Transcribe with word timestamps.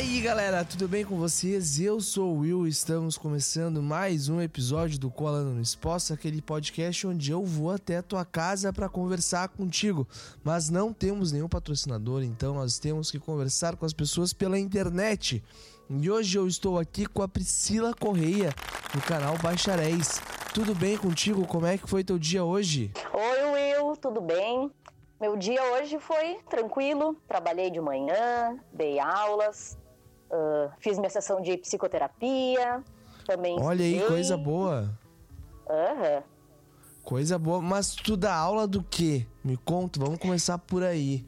E 0.00 0.02
aí 0.02 0.20
galera, 0.22 0.64
tudo 0.64 0.88
bem 0.88 1.04
com 1.04 1.18
vocês? 1.18 1.78
Eu 1.78 2.00
sou 2.00 2.34
o 2.34 2.38
Will 2.38 2.66
estamos 2.66 3.18
começando 3.18 3.82
mais 3.82 4.30
um 4.30 4.40
episódio 4.40 4.98
do 4.98 5.10
Colando 5.10 5.50
no 5.50 5.60
Espaço, 5.60 6.14
aquele 6.14 6.40
podcast 6.40 7.06
onde 7.06 7.30
eu 7.30 7.44
vou 7.44 7.70
até 7.70 8.00
tua 8.00 8.24
casa 8.24 8.72
para 8.72 8.88
conversar 8.88 9.50
contigo. 9.50 10.08
Mas 10.42 10.70
não 10.70 10.90
temos 10.90 11.32
nenhum 11.32 11.50
patrocinador, 11.50 12.22
então 12.22 12.54
nós 12.54 12.78
temos 12.78 13.10
que 13.10 13.18
conversar 13.18 13.76
com 13.76 13.84
as 13.84 13.92
pessoas 13.92 14.32
pela 14.32 14.58
internet. 14.58 15.44
E 15.90 16.10
hoje 16.10 16.38
eu 16.38 16.48
estou 16.48 16.78
aqui 16.78 17.04
com 17.04 17.20
a 17.22 17.28
Priscila 17.28 17.92
Correia, 17.92 18.54
do 18.94 19.02
canal 19.02 19.36
Bacharéis. 19.36 20.18
Tudo 20.54 20.74
bem 20.74 20.96
contigo? 20.96 21.46
Como 21.46 21.66
é 21.66 21.76
que 21.76 21.86
foi 21.86 22.02
teu 22.02 22.18
dia 22.18 22.42
hoje? 22.42 22.90
Oi 23.12 23.52
Will, 23.52 23.94
tudo 23.98 24.22
bem? 24.22 24.70
Meu 25.20 25.36
dia 25.36 25.62
hoje 25.74 25.98
foi 25.98 26.38
tranquilo, 26.48 27.14
trabalhei 27.28 27.70
de 27.70 27.78
manhã, 27.78 28.58
dei 28.72 28.98
aulas, 28.98 29.76
uh, 30.30 30.72
fiz 30.78 30.98
minha 30.98 31.10
sessão 31.10 31.40
de 31.40 31.56
psicoterapia, 31.58 32.82
também 33.26 33.56
Olha 33.60 33.82
estudei. 33.82 34.02
aí, 34.02 34.08
coisa 34.08 34.36
boa. 34.36 34.90
Aham. 35.68 36.22
Coisa 37.04 37.38
boa. 37.38 37.60
Mas 37.60 37.94
tu 37.94 38.16
dá 38.16 38.34
aula 38.34 38.66
do 38.66 38.82
quê? 38.82 39.26
Me 39.44 39.56
conta, 39.56 40.00
vamos 40.00 40.18
começar 40.18 40.58
por 40.58 40.82
aí. 40.82 41.26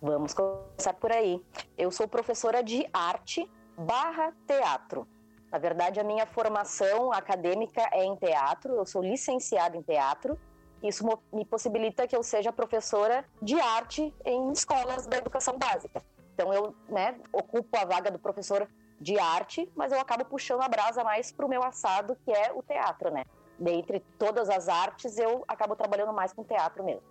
Vamos 0.00 0.32
começar 0.32 0.94
por 0.94 1.10
aí. 1.10 1.44
Eu 1.76 1.90
sou 1.90 2.06
professora 2.06 2.62
de 2.62 2.86
arte 2.92 3.50
barra 3.76 4.32
teatro. 4.46 5.06
Na 5.50 5.58
verdade, 5.58 5.98
a 5.98 6.04
minha 6.04 6.26
formação 6.26 7.12
acadêmica 7.12 7.88
é 7.92 8.04
em 8.04 8.14
teatro, 8.16 8.74
eu 8.74 8.84
sou 8.84 9.02
licenciada 9.02 9.76
em 9.76 9.82
teatro. 9.82 10.38
Isso 10.82 11.04
me 11.32 11.44
possibilita 11.44 12.06
que 12.06 12.14
eu 12.14 12.22
seja 12.22 12.52
professora 12.52 13.24
de 13.42 13.58
arte 13.58 14.14
em 14.24 14.52
escolas 14.52 15.06
da 15.06 15.16
educação 15.16 15.58
básica. 15.58 16.02
Então, 16.38 16.54
eu 16.54 16.72
né, 16.88 17.16
ocupo 17.32 17.76
a 17.76 17.84
vaga 17.84 18.12
do 18.12 18.18
professor 18.18 18.68
de 19.00 19.18
arte, 19.18 19.68
mas 19.74 19.90
eu 19.90 19.98
acabo 19.98 20.24
puxando 20.24 20.62
a 20.62 20.68
brasa 20.68 21.02
mais 21.02 21.32
para 21.32 21.44
o 21.44 21.48
meu 21.48 21.64
assado, 21.64 22.16
que 22.24 22.30
é 22.30 22.52
o 22.52 22.62
teatro, 22.62 23.10
né? 23.10 23.24
Dentre 23.58 23.98
todas 24.16 24.48
as 24.48 24.68
artes, 24.68 25.18
eu 25.18 25.44
acabo 25.48 25.74
trabalhando 25.74 26.12
mais 26.12 26.32
com 26.32 26.44
teatro 26.44 26.84
mesmo. 26.84 27.02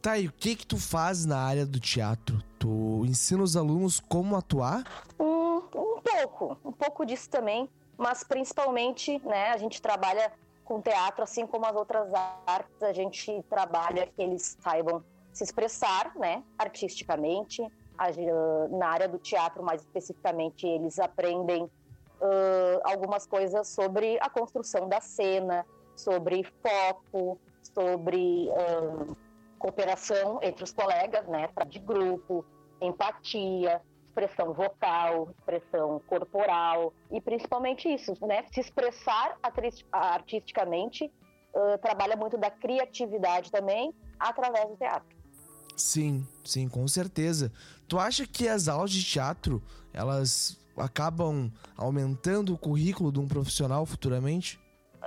Tá, 0.00 0.16
e 0.16 0.26
o 0.26 0.32
que 0.32 0.56
que 0.56 0.66
tu 0.66 0.78
faz 0.78 1.26
na 1.26 1.38
área 1.38 1.66
do 1.66 1.78
teatro? 1.78 2.42
Tu 2.58 3.04
ensina 3.04 3.42
os 3.42 3.58
alunos 3.58 4.00
como 4.00 4.34
atuar? 4.34 4.84
Um, 5.20 5.56
um 5.58 6.00
pouco, 6.00 6.56
um 6.64 6.72
pouco 6.72 7.04
disso 7.04 7.28
também, 7.28 7.68
mas 7.98 8.24
principalmente, 8.24 9.18
né, 9.26 9.50
a 9.50 9.58
gente 9.58 9.82
trabalha 9.82 10.32
com 10.64 10.80
teatro, 10.80 11.22
assim 11.22 11.46
como 11.46 11.66
as 11.66 11.76
outras 11.76 12.08
artes, 12.46 12.82
a 12.82 12.94
gente 12.94 13.44
trabalha 13.50 14.06
que 14.06 14.22
eles 14.22 14.56
saibam 14.62 15.04
se 15.30 15.44
expressar, 15.44 16.14
né, 16.16 16.42
artisticamente. 16.58 17.62
Na 18.70 18.88
área 18.88 19.08
do 19.08 19.18
teatro, 19.18 19.62
mais 19.62 19.80
especificamente, 19.80 20.66
eles 20.66 20.98
aprendem 20.98 21.70
ãh, 22.20 22.80
algumas 22.84 23.26
coisas 23.26 23.68
sobre 23.68 24.18
a 24.20 24.28
construção 24.28 24.88
da 24.88 25.00
cena, 25.00 25.64
sobre 25.96 26.44
foco, 26.62 27.38
sobre 27.74 28.50
cooperação 29.58 30.38
entre 30.42 30.62
os 30.64 30.72
colegas, 30.72 31.26
né, 31.26 31.48
de 31.68 31.78
grupo, 31.78 32.44
empatia, 32.80 33.80
expressão 34.06 34.52
vocal, 34.52 35.30
expressão 35.30 36.00
corporal 36.06 36.92
e 37.10 37.20
principalmente 37.20 37.92
isso, 37.92 38.14
né? 38.26 38.44
Se 38.52 38.60
expressar 38.60 39.36
artisticamente 39.92 41.12
ãh, 41.54 41.78
trabalha 41.78 42.16
muito 42.16 42.38
da 42.38 42.50
criatividade 42.50 43.50
também 43.50 43.94
através 44.18 44.68
do 44.68 44.76
teatro. 44.76 45.15
Sim, 45.76 46.26
sim, 46.44 46.68
com 46.68 46.88
certeza. 46.88 47.52
Tu 47.86 47.98
acha 47.98 48.26
que 48.26 48.48
as 48.48 48.66
aulas 48.66 48.90
de 48.90 49.04
teatro, 49.04 49.62
elas 49.92 50.58
acabam 50.76 51.50
aumentando 51.76 52.54
o 52.54 52.58
currículo 52.58 53.12
de 53.12 53.20
um 53.20 53.28
profissional 53.28 53.84
futuramente? 53.86 54.58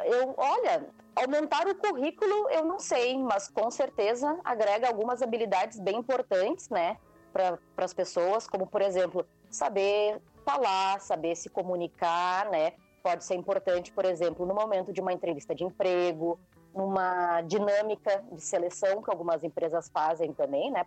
Eu, 0.05 0.33
olha, 0.37 0.87
aumentar 1.15 1.67
o 1.67 1.75
currículo 1.75 2.49
eu 2.49 2.65
não 2.65 2.79
sei, 2.79 3.17
mas 3.17 3.47
com 3.49 3.69
certeza 3.69 4.39
agrega 4.43 4.87
algumas 4.87 5.21
habilidades 5.21 5.79
bem 5.79 5.97
importantes, 5.97 6.69
né, 6.69 6.97
para 7.33 7.59
as 7.77 7.93
pessoas, 7.93 8.47
como 8.47 8.65
por 8.65 8.81
exemplo, 8.81 9.25
saber 9.49 10.21
falar, 10.45 10.99
saber 11.01 11.35
se 11.35 11.49
comunicar, 11.49 12.49
né? 12.49 12.73
Pode 13.03 13.23
ser 13.23 13.35
importante, 13.35 13.91
por 13.91 14.05
exemplo, 14.05 14.45
no 14.45 14.53
momento 14.53 14.91
de 14.91 14.99
uma 14.99 15.13
entrevista 15.13 15.53
de 15.53 15.63
emprego, 15.63 16.39
numa 16.73 17.41
dinâmica 17.41 18.23
de 18.31 18.41
seleção 18.41 19.01
que 19.01 19.09
algumas 19.09 19.43
empresas 19.43 19.89
fazem 19.89 20.33
também, 20.33 20.71
né, 20.71 20.85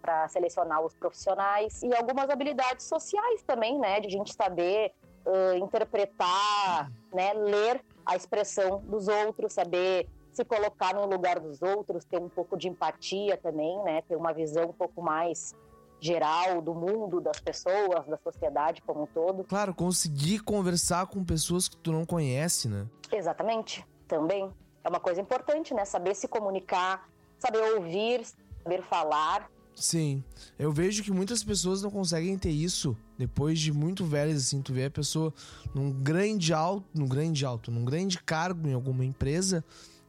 para 0.00 0.28
selecionar 0.28 0.84
os 0.84 0.94
profissionais 0.94 1.82
e 1.82 1.94
algumas 1.94 2.28
habilidades 2.28 2.86
sociais 2.86 3.42
também, 3.42 3.78
né, 3.78 4.00
de 4.00 4.08
a 4.08 4.10
gente 4.10 4.34
saber 4.34 4.92
ãh, 5.26 5.56
interpretar, 5.58 6.90
né, 7.12 7.32
ler 7.34 7.84
a 8.04 8.16
expressão 8.16 8.80
dos 8.80 9.06
outros, 9.06 9.52
saber 9.52 10.08
se 10.32 10.44
colocar 10.44 10.94
no 10.94 11.06
lugar 11.06 11.38
dos 11.38 11.62
outros, 11.62 12.04
ter 12.04 12.18
um 12.18 12.28
pouco 12.28 12.56
de 12.56 12.68
empatia 12.68 13.36
também, 13.36 13.82
né, 13.84 14.02
ter 14.02 14.16
uma 14.16 14.32
visão 14.32 14.70
um 14.70 14.72
pouco 14.72 15.00
mais 15.00 15.54
geral 16.00 16.60
do 16.60 16.74
mundo, 16.74 17.20
das 17.20 17.38
pessoas, 17.38 18.04
da 18.06 18.18
sociedade 18.18 18.82
como 18.82 19.04
um 19.04 19.06
todo. 19.06 19.44
Claro, 19.44 19.72
conseguir 19.72 20.40
conversar 20.40 21.06
com 21.06 21.24
pessoas 21.24 21.68
que 21.68 21.76
tu 21.76 21.92
não 21.92 22.04
conhece, 22.04 22.68
né? 22.68 22.88
Exatamente, 23.12 23.86
também. 24.08 24.50
É 24.84 24.88
uma 24.88 25.00
coisa 25.00 25.20
importante, 25.20 25.72
né? 25.74 25.84
Saber 25.84 26.14
se 26.14 26.26
comunicar, 26.26 27.08
saber 27.38 27.58
ouvir, 27.74 28.24
saber 28.62 28.82
falar. 28.82 29.50
Sim, 29.74 30.22
eu 30.58 30.70
vejo 30.70 31.02
que 31.02 31.10
muitas 31.10 31.42
pessoas 31.42 31.82
não 31.82 31.90
conseguem 31.90 32.36
ter 32.36 32.50
isso 32.50 32.96
depois 33.18 33.58
de 33.58 33.72
muito 33.72 34.04
velhas, 34.04 34.42
assim, 34.42 34.60
tu 34.60 34.72
vê 34.72 34.84
a 34.84 34.90
pessoa 34.90 35.32
num 35.74 35.90
grande 35.90 36.52
alto, 36.52 36.84
num 36.92 37.08
grande 37.08 37.46
alto, 37.46 37.70
num 37.70 37.84
grande 37.84 38.18
cargo 38.22 38.68
em 38.68 38.74
alguma 38.74 39.04
empresa 39.04 39.64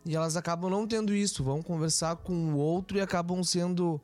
e 0.06 0.16
elas 0.16 0.36
acabam 0.36 0.70
não 0.70 0.86
tendo 0.86 1.14
isso, 1.14 1.44
vão 1.44 1.62
conversar 1.62 2.18
com 2.18 2.34
o 2.34 2.58
outro 2.58 2.98
e 2.98 3.02
acabam 3.02 3.42
sendo 3.44 4.02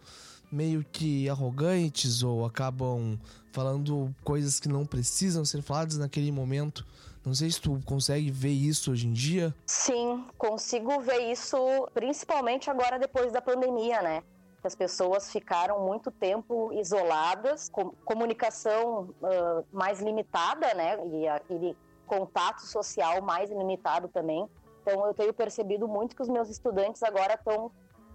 meio 0.51 0.83
que 0.91 1.29
arrogantes 1.29 2.23
ou 2.23 2.45
acabam 2.45 3.19
falando 3.51 4.15
coisas 4.23 4.59
que 4.59 4.69
não 4.69 4.85
precisam 4.85 5.43
ser 5.43 5.61
faladas 5.61 5.97
naquele 5.97 6.31
momento. 6.31 6.85
Não 7.29 7.35
sei 7.35 7.51
se 7.51 7.61
tu 7.61 7.79
consegue 7.85 8.31
ver 8.31 8.49
isso 8.49 8.91
hoje 8.91 9.05
em 9.05 9.13
dia. 9.13 9.53
Sim, 9.63 10.25
consigo 10.35 10.99
ver 10.99 11.31
isso 11.31 11.55
principalmente 11.93 12.71
agora 12.71 12.97
depois 12.97 13.31
da 13.31 13.39
pandemia, 13.39 14.01
né? 14.01 14.23
As 14.63 14.73
pessoas 14.73 15.31
ficaram 15.31 15.85
muito 15.85 16.09
tempo 16.09 16.73
isoladas, 16.73 17.69
com 17.69 17.91
comunicação 18.03 19.13
ah, 19.21 19.61
mais 19.71 20.01
limitada, 20.01 20.73
né? 20.73 20.97
E 21.13 21.27
aquele 21.27 21.77
contato 22.07 22.61
social 22.61 23.21
mais 23.21 23.51
limitado 23.51 24.07
também. 24.07 24.49
Então 24.81 25.05
eu 25.05 25.13
tenho 25.13 25.31
percebido 25.31 25.87
muito 25.87 26.15
que 26.15 26.23
os 26.23 26.29
meus 26.29 26.49
estudantes 26.49 27.03
agora 27.03 27.35
estão 27.35 27.71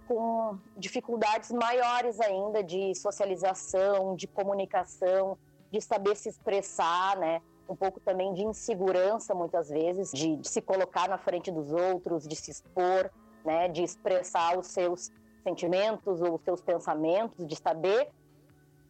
com 0.09 0.59
dificuldades 0.75 1.53
maiores 1.53 2.19
ainda 2.19 2.61
de 2.61 2.93
socialização, 2.93 4.13
de 4.13 4.27
comunicação, 4.27 5.37
de 5.71 5.79
saber 5.79 6.17
se 6.17 6.27
expressar, 6.27 7.15
né? 7.15 7.41
Um 7.67 7.75
pouco 7.75 7.99
também 7.99 8.33
de 8.33 8.43
insegurança, 8.43 9.33
muitas 9.33 9.69
vezes, 9.69 10.11
de, 10.11 10.37
de 10.37 10.47
se 10.47 10.61
colocar 10.61 11.09
na 11.09 11.17
frente 11.17 11.51
dos 11.51 11.71
outros, 11.71 12.27
de 12.27 12.35
se 12.35 12.51
expor, 12.51 13.09
né? 13.43 13.67
De 13.67 13.83
expressar 13.83 14.57
os 14.57 14.67
seus 14.67 15.11
sentimentos 15.43 16.21
ou 16.21 16.35
os 16.35 16.41
seus 16.41 16.61
pensamentos, 16.61 17.45
de 17.47 17.55
saber 17.55 18.09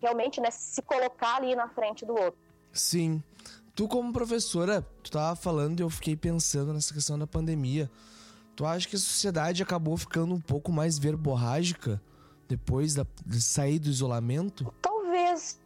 realmente, 0.01 0.41
né? 0.41 0.51
Se 0.51 0.81
colocar 0.81 1.37
ali 1.37 1.55
na 1.55 1.69
frente 1.69 2.05
do 2.05 2.13
outro. 2.13 2.39
Sim. 2.71 3.23
Tu 3.73 3.87
como 3.87 4.13
professora, 4.13 4.81
tu 5.03 5.11
tava 5.11 5.35
falando 5.35 5.79
e 5.79 5.83
eu 5.83 5.89
fiquei 5.89 6.15
pensando 6.15 6.73
nessa 6.73 6.93
questão 6.93 7.19
da 7.19 7.27
pandemia. 7.27 7.89
Tu 8.55 8.65
acha 8.65 8.87
que 8.87 8.95
a 8.95 8.99
sociedade 8.99 9.61
acabou 9.61 9.97
ficando 9.97 10.33
um 10.33 10.39
pouco 10.39 10.71
mais 10.71 10.97
verborrágica 10.97 12.01
depois 12.47 12.93
da, 12.93 13.05
de 13.25 13.41
sair 13.41 13.79
do 13.79 13.89
isolamento? 13.89 14.73
Talvez, 14.81 15.59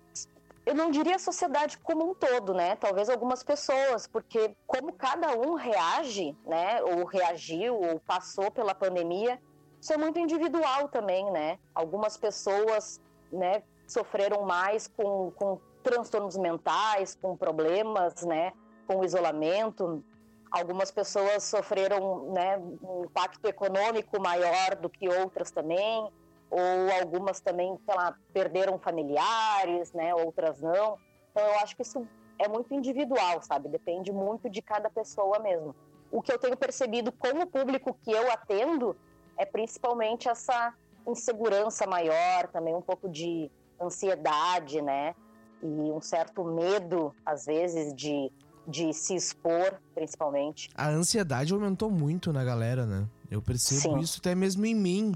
eu 0.70 0.76
não 0.76 0.92
diria 0.92 1.16
a 1.16 1.20
sociedade 1.20 1.80
como 1.80 2.12
um 2.12 2.14
todo, 2.14 2.54
né? 2.54 2.76
Talvez 2.76 3.10
algumas 3.10 3.44
pessoas, 3.44 4.06
porque 4.06 4.56
como 4.68 4.94
cada 4.94 5.36
um 5.36 5.56
reage, 5.56 6.38
né? 6.46 6.82
Ou 6.84 7.06
reagiu, 7.06 7.76
ou 7.76 8.00
passou 8.00 8.52
pela 8.52 8.76
pandemia, 8.76 9.42
isso 9.82 9.92
é 9.92 9.98
muito 9.98 10.20
individual 10.20 10.88
também, 10.88 11.32
né? 11.32 11.58
Algumas 11.74 12.18
pessoas, 12.18 13.02
né? 13.32 13.64
Sofreram 13.88 14.44
mais 14.44 14.88
com, 14.88 15.32
com 15.32 15.60
transtornos 15.82 16.38
mentais, 16.38 17.18
com 17.20 17.36
problemas, 17.36 18.24
né? 18.24 18.54
com 18.90 19.04
isolamento. 19.04 20.04
Algumas 20.52 20.92
pessoas 20.92 21.44
sofreram 21.44 22.32
né, 22.32 22.58
um 22.58 23.06
impacto 23.06 23.44
econômico 23.46 24.20
maior 24.20 24.76
do 24.76 24.90
que 24.90 25.08
outras 25.08 25.52
também, 25.52 26.12
ou 26.50 26.60
algumas 27.00 27.40
também, 27.40 27.78
sei 27.86 27.96
lá, 27.96 28.16
perderam 28.34 28.80
familiares, 28.80 29.92
né, 29.94 30.14
outras 30.16 30.62
não. 30.62 30.98
Então 31.32 31.46
eu 31.46 31.60
acho 31.60 31.76
que 31.76 31.84
isso 31.84 32.08
é 32.40 32.48
muito 32.48 32.74
individual, 32.74 33.42
sabe? 33.42 33.70
Depende 33.70 34.12
muito 34.12 34.50
de 34.50 34.62
cada 34.62 34.90
pessoa 34.90 35.40
mesmo. 35.40 35.76
O 36.12 36.22
que 36.22 36.32
eu 36.32 36.40
tenho 36.40 36.58
percebido 36.58 37.12
com 37.12 37.42
o 37.42 37.48
público 37.48 37.96
que 38.02 38.12
eu 38.12 38.32
atendo 38.32 38.96
é 39.38 39.46
principalmente 39.46 40.28
essa 40.28 40.74
insegurança 41.08 41.86
maior, 41.86 42.48
também 42.48 42.76
um 42.76 42.82
pouco 42.82 43.08
de 43.10 43.52
ansiedade, 43.80 44.82
né? 44.82 45.14
E 45.62 45.66
um 45.66 46.02
certo 46.02 46.44
medo, 46.44 47.14
às 47.26 47.46
vezes, 47.46 47.94
de, 47.94 48.32
de 48.68 48.94
se 48.94 49.16
expor, 49.16 49.80
principalmente. 49.94 50.70
A 50.76 50.90
ansiedade 50.90 51.54
aumentou 51.54 51.92
muito 51.92 52.32
na 52.34 52.44
galera, 52.44 52.86
né? 52.86 53.08
Eu 53.30 53.42
percebo 53.42 53.82
Sim. 53.82 54.00
isso 54.00 54.20
até 54.20 54.34
mesmo 54.34 54.66
em 54.66 54.76
mim. 54.76 55.14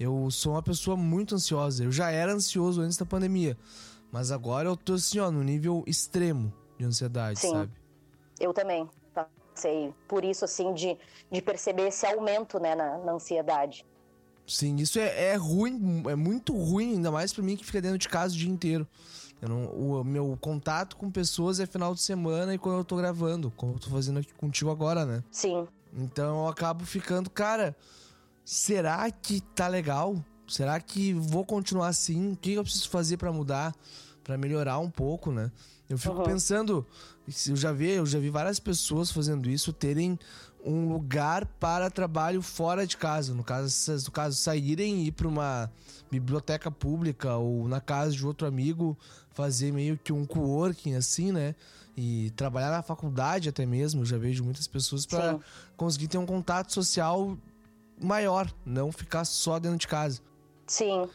Eu 0.00 0.30
sou 0.30 0.52
uma 0.52 0.62
pessoa 0.62 0.96
muito 0.96 1.34
ansiosa. 1.34 1.84
Eu 1.84 1.92
já 1.92 2.10
era 2.10 2.32
ansioso 2.32 2.80
antes 2.80 2.96
da 2.96 3.04
pandemia. 3.04 3.54
Mas 4.10 4.32
agora 4.32 4.66
eu 4.66 4.74
tô 4.74 4.94
assim, 4.94 5.18
ó, 5.18 5.30
no 5.30 5.44
nível 5.44 5.84
extremo 5.86 6.50
de 6.78 6.86
ansiedade, 6.86 7.38
Sim. 7.38 7.50
sabe? 7.50 7.72
Eu 8.40 8.54
também 8.54 8.88
passei 9.14 9.92
por 10.08 10.24
isso, 10.24 10.42
assim, 10.42 10.72
de, 10.72 10.96
de 11.30 11.42
perceber 11.42 11.88
esse 11.88 12.06
aumento, 12.06 12.58
né, 12.58 12.74
na, 12.74 12.96
na 12.96 13.12
ansiedade. 13.12 13.84
Sim, 14.46 14.76
isso 14.76 14.98
é, 14.98 15.32
é, 15.32 15.36
ruim, 15.36 16.02
é 16.08 16.16
muito 16.16 16.56
ruim, 16.56 16.94
ainda 16.94 17.10
mais 17.10 17.32
para 17.32 17.44
mim 17.44 17.54
que 17.54 17.64
fica 17.64 17.82
dentro 17.82 17.98
de 17.98 18.08
casa 18.08 18.34
o 18.34 18.38
dia 18.38 18.50
inteiro. 18.50 18.88
Não, 19.40 19.66
o 19.66 20.02
meu 20.02 20.36
contato 20.40 20.96
com 20.96 21.10
pessoas 21.10 21.60
é 21.60 21.66
final 21.66 21.94
de 21.94 22.00
semana 22.00 22.54
e 22.54 22.58
quando 22.58 22.78
eu 22.78 22.84
tô 22.84 22.96
gravando, 22.96 23.50
como 23.54 23.74
eu 23.74 23.78
tô 23.78 23.90
fazendo 23.90 24.18
aqui 24.18 24.32
contigo 24.34 24.70
agora, 24.70 25.04
né? 25.04 25.22
Sim. 25.30 25.68
Então 25.92 26.40
eu 26.40 26.48
acabo 26.48 26.84
ficando, 26.84 27.30
cara, 27.30 27.76
será 28.44 29.10
que 29.10 29.40
tá 29.40 29.68
legal? 29.68 30.22
Será 30.48 30.80
que 30.80 31.12
vou 31.12 31.44
continuar 31.44 31.88
assim? 31.88 32.32
O 32.32 32.36
que 32.36 32.54
eu 32.54 32.62
preciso 32.62 32.88
fazer 32.88 33.16
para 33.16 33.32
mudar, 33.32 33.74
para 34.24 34.36
melhorar 34.36 34.78
um 34.78 34.90
pouco, 34.90 35.30
né? 35.30 35.50
Eu 35.88 35.98
fico 35.98 36.16
uhum. 36.16 36.24
pensando, 36.24 36.86
eu 37.48 37.56
já 37.56 37.72
vi, 37.72 37.90
eu 37.90 38.06
já 38.06 38.18
vi 38.18 38.30
várias 38.30 38.60
pessoas 38.60 39.10
fazendo 39.10 39.50
isso, 39.50 39.72
terem 39.72 40.18
um 40.64 40.92
lugar 40.92 41.46
para 41.58 41.90
trabalho 41.90 42.42
fora 42.42 42.86
de 42.86 42.96
casa. 42.96 43.34
No 43.34 43.42
caso, 43.42 43.92
no 44.04 44.10
caso 44.10 44.36
saírem 44.36 45.02
e 45.02 45.06
ir 45.06 45.12
para 45.12 45.26
uma 45.26 45.70
biblioteca 46.10 46.70
pública 46.70 47.36
ou 47.36 47.66
na 47.66 47.80
casa 47.80 48.12
de 48.12 48.24
outro 48.24 48.46
amigo, 48.46 48.96
fazer 49.30 49.72
meio 49.72 49.98
que 49.98 50.12
um 50.12 50.24
coworking 50.24 50.94
assim, 50.94 51.32
né? 51.32 51.54
E 51.96 52.30
trabalhar 52.36 52.70
na 52.70 52.82
faculdade 52.82 53.48
até 53.48 53.66
mesmo. 53.66 54.02
Eu 54.02 54.06
já 54.06 54.18
vejo 54.18 54.44
muitas 54.44 54.66
pessoas 54.66 55.06
para 55.06 55.38
conseguir 55.76 56.08
ter 56.08 56.18
um 56.18 56.26
contato 56.26 56.72
social 56.72 57.36
maior, 58.00 58.46
não 58.64 58.90
ficar 58.90 59.24
só 59.24 59.58
dentro 59.58 59.78
de 59.78 59.88
casa. 59.88 60.20
Sim. 60.66 61.08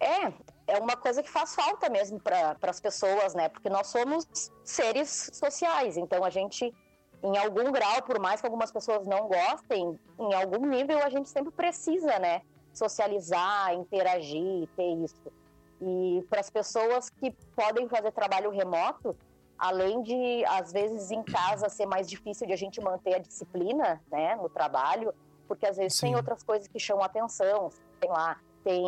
É, 0.00 0.32
é 0.66 0.78
uma 0.80 0.96
coisa 0.96 1.22
que 1.22 1.30
faz 1.30 1.54
falta 1.54 1.88
mesmo 1.88 2.20
para 2.20 2.56
as 2.62 2.80
pessoas, 2.80 3.34
né? 3.34 3.48
Porque 3.48 3.68
nós 3.68 3.86
somos 3.86 4.26
seres 4.64 5.30
sociais, 5.32 5.96
então 5.96 6.24
a 6.24 6.30
gente 6.30 6.74
em 7.22 7.36
algum 7.38 7.72
grau, 7.72 8.02
por 8.02 8.18
mais 8.18 8.40
que 8.40 8.46
algumas 8.46 8.70
pessoas 8.70 9.06
não 9.06 9.26
gostem, 9.26 9.98
em 10.18 10.34
algum 10.34 10.64
nível 10.66 11.02
a 11.02 11.08
gente 11.08 11.28
sempre 11.28 11.50
precisa, 11.50 12.18
né? 12.18 12.42
Socializar, 12.72 13.72
interagir, 13.74 14.68
ter 14.76 14.94
isso. 14.94 15.32
E 15.80 16.24
para 16.28 16.40
as 16.40 16.50
pessoas 16.50 17.10
que 17.10 17.30
podem 17.54 17.88
fazer 17.88 18.12
trabalho 18.12 18.50
remoto, 18.50 19.16
além 19.58 20.02
de, 20.02 20.44
às 20.46 20.72
vezes, 20.72 21.10
em 21.10 21.22
casa 21.22 21.68
ser 21.68 21.86
mais 21.86 22.08
difícil 22.08 22.46
de 22.46 22.52
a 22.52 22.56
gente 22.56 22.80
manter 22.80 23.14
a 23.14 23.18
disciplina, 23.18 24.00
né, 24.10 24.36
no 24.36 24.48
trabalho, 24.48 25.14
porque 25.46 25.66
às 25.66 25.76
vezes 25.76 25.98
Sim. 25.98 26.06
tem 26.06 26.16
outras 26.16 26.42
coisas 26.42 26.68
que 26.68 26.78
chamam 26.78 27.04
atenção, 27.04 27.70
tem 28.00 28.10
lá, 28.10 28.38
tem 28.64 28.84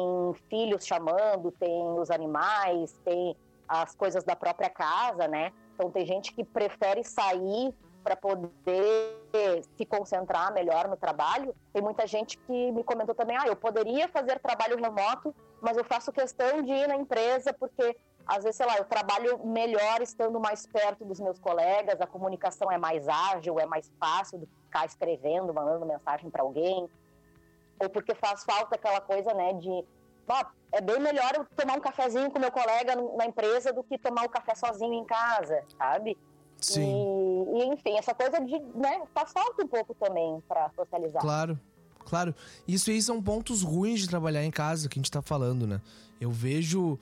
filhos 0.49 0.84
chamando, 0.87 1.50
tem 1.52 1.99
os 1.99 2.10
animais, 2.10 2.93
tem 3.05 3.37
as 3.69 3.94
coisas 3.94 4.25
da 4.25 4.34
própria 4.34 4.69
casa, 4.69 5.28
né? 5.28 5.52
Então 5.75 5.90
tem 5.90 6.05
gente 6.05 6.32
que 6.32 6.43
prefere 6.43 7.05
sair 7.05 7.72
para 8.02 8.16
poder 8.16 9.20
se 9.76 9.84
concentrar 9.84 10.52
melhor 10.52 10.88
no 10.88 10.96
trabalho. 10.96 11.55
Tem 11.72 11.82
muita 11.82 12.06
gente 12.06 12.38
que 12.38 12.72
me 12.72 12.82
comentou 12.82 13.14
também: 13.14 13.37
ah, 13.37 13.46
eu 13.46 13.55
poderia 13.55 14.08
fazer 14.08 14.38
trabalho 14.40 14.76
remoto, 14.82 15.34
mas 15.60 15.76
eu 15.76 15.84
faço 15.84 16.10
questão 16.10 16.62
de 16.62 16.72
ir 16.72 16.88
na 16.88 16.96
empresa 16.96 17.52
porque 17.52 17.96
às 18.29 18.45
vezes, 18.45 18.57
sei 18.57 18.67
lá, 18.67 18.77
eu 18.77 18.85
trabalho 18.85 19.45
melhor 19.47 20.03
estando 20.03 20.39
mais 20.39 20.67
perto 20.67 21.03
dos 21.03 21.19
meus 21.19 21.39
colegas, 21.39 21.99
a 21.99 22.07
comunicação 22.07 22.71
é 22.71 22.77
mais 22.77 23.09
ágil, 23.09 23.59
é 23.59 23.65
mais 23.65 23.91
fácil 23.99 24.39
do 24.39 24.47
que 24.47 24.53
ficar 24.67 24.85
escrevendo, 24.85 25.53
mandando 25.55 25.87
mensagem 25.87 26.29
para 26.29 26.43
alguém, 26.43 26.87
ou 27.81 27.89
porque 27.89 28.15
faz 28.15 28.45
falta 28.45 28.75
aquela 28.75 29.01
coisa, 29.01 29.33
né, 29.33 29.55
de 29.55 29.85
é 30.71 30.83
bem 30.83 31.01
melhor 31.01 31.33
eu 31.35 31.47
tomar 31.57 31.79
um 31.79 31.81
cafezinho 31.81 32.31
com 32.31 32.39
meu 32.39 32.53
colega 32.53 32.95
na 33.17 33.25
empresa 33.25 33.73
do 33.73 33.83
que 33.83 33.97
tomar 33.97 34.25
o 34.25 34.27
um 34.27 34.29
café 34.29 34.55
sozinho 34.55 34.93
em 34.93 35.05
casa, 35.05 35.65
sabe? 35.79 36.19
Sim. 36.61 36.83
E, 36.83 37.61
e, 37.61 37.65
enfim, 37.73 37.97
essa 37.97 38.15
coisa 38.15 38.39
de, 38.41 38.59
né, 38.75 39.03
faz 39.15 39.33
falta 39.33 39.65
um 39.65 39.67
pouco 39.67 39.95
também 39.95 40.43
para 40.47 40.71
socializar. 40.77 41.23
Claro, 41.23 41.59
claro. 42.05 42.35
Isso 42.67 42.91
aí 42.91 43.01
são 43.01 43.23
pontos 43.23 43.63
ruins 43.63 44.01
de 44.01 44.09
trabalhar 44.11 44.45
em 44.45 44.51
casa 44.51 44.87
que 44.87 44.99
a 44.99 45.01
gente 45.01 45.11
tá 45.11 45.23
falando, 45.23 45.67
né? 45.67 45.81
Eu 46.21 46.31
vejo. 46.31 46.99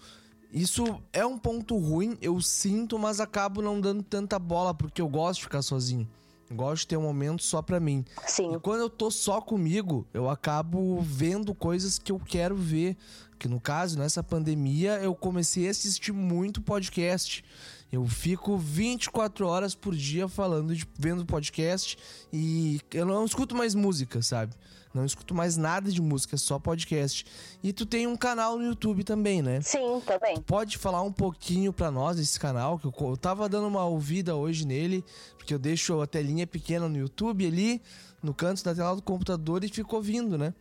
Isso 0.52 1.00
é 1.12 1.24
um 1.26 1.38
ponto 1.38 1.76
ruim, 1.76 2.16
eu 2.20 2.40
sinto, 2.40 2.98
mas 2.98 3.20
acabo 3.20 3.60
não 3.60 3.80
dando 3.80 4.02
tanta 4.02 4.38
bola 4.38 4.72
porque 4.72 5.02
eu 5.02 5.08
gosto 5.08 5.38
de 5.38 5.44
ficar 5.44 5.62
sozinho. 5.62 6.08
Eu 6.48 6.56
gosto 6.56 6.82
de 6.82 6.88
ter 6.88 6.96
um 6.96 7.02
momento 7.02 7.42
só 7.42 7.60
pra 7.60 7.80
mim. 7.80 8.04
Sim. 8.26 8.54
E 8.54 8.60
quando 8.60 8.80
eu 8.80 8.90
tô 8.90 9.10
só 9.10 9.40
comigo, 9.40 10.06
eu 10.14 10.30
acabo 10.30 11.00
vendo 11.00 11.54
coisas 11.54 11.98
que 11.98 12.12
eu 12.12 12.20
quero 12.20 12.54
ver. 12.54 12.96
Que 13.38 13.48
no 13.48 13.60
caso, 13.60 13.98
nessa 13.98 14.22
pandemia, 14.22 14.98
eu 15.02 15.14
comecei 15.14 15.66
a 15.66 15.70
assistir 15.70 16.12
muito 16.12 16.62
podcast. 16.62 17.44
Eu 17.92 18.04
fico 18.06 18.56
24 18.58 19.46
horas 19.46 19.74
por 19.74 19.94
dia 19.94 20.28
falando, 20.28 20.74
de, 20.74 20.86
vendo 20.98 21.24
podcast 21.24 21.96
e 22.32 22.80
eu 22.92 23.06
não 23.06 23.24
escuto 23.24 23.54
mais 23.54 23.74
música, 23.74 24.20
sabe? 24.22 24.54
Não 24.92 25.04
escuto 25.04 25.34
mais 25.34 25.56
nada 25.56 25.90
de 25.92 26.00
música, 26.00 26.36
só 26.38 26.58
podcast. 26.58 27.26
E 27.62 27.72
tu 27.72 27.84
tem 27.84 28.06
um 28.06 28.16
canal 28.16 28.56
no 28.56 28.64
YouTube 28.64 29.04
também, 29.04 29.42
né? 29.42 29.60
Sim, 29.60 30.00
também. 30.06 30.40
Pode 30.40 30.78
falar 30.78 31.02
um 31.02 31.12
pouquinho 31.12 31.70
pra 31.72 31.90
nós 31.90 32.16
desse 32.16 32.40
canal, 32.40 32.78
que 32.78 32.86
eu, 32.86 32.94
eu 33.00 33.16
tava 33.16 33.46
dando 33.48 33.68
uma 33.68 33.84
ouvida 33.84 34.34
hoje 34.34 34.66
nele, 34.66 35.04
porque 35.36 35.52
eu 35.52 35.58
deixo 35.58 36.00
a 36.00 36.06
telinha 36.06 36.46
pequena 36.46 36.88
no 36.88 36.96
YouTube 36.96 37.46
ali, 37.46 37.82
no 38.22 38.32
canto 38.32 38.64
da 38.64 38.74
tela 38.74 38.96
do 38.96 39.02
computador 39.02 39.62
e 39.64 39.68
fico 39.68 39.96
ouvindo, 39.96 40.38
né? 40.38 40.54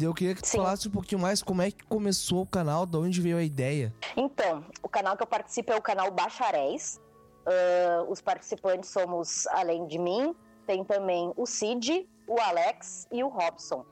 Eu 0.00 0.12
queria 0.12 0.34
que 0.34 0.42
tu 0.42 0.48
Sim. 0.48 0.58
falasse 0.58 0.88
um 0.88 0.90
pouquinho 0.90 1.20
mais 1.20 1.42
como 1.42 1.62
é 1.62 1.70
que 1.70 1.84
começou 1.84 2.42
o 2.42 2.46
canal, 2.46 2.84
de 2.86 2.96
onde 2.96 3.20
veio 3.20 3.36
a 3.36 3.42
ideia. 3.42 3.94
Então, 4.16 4.64
o 4.82 4.88
canal 4.88 5.16
que 5.16 5.22
eu 5.22 5.26
participo 5.26 5.72
é 5.72 5.76
o 5.76 5.82
canal 5.82 6.10
Bacharéis. 6.10 7.00
Uh, 7.46 8.10
os 8.10 8.20
participantes 8.20 8.90
somos, 8.90 9.46
além 9.48 9.86
de 9.86 9.98
mim, 9.98 10.34
tem 10.66 10.84
também 10.84 11.32
o 11.36 11.46
Cid, 11.46 12.08
o 12.26 12.40
Alex 12.40 13.06
e 13.12 13.22
o 13.22 13.28
Robson. 13.28 13.84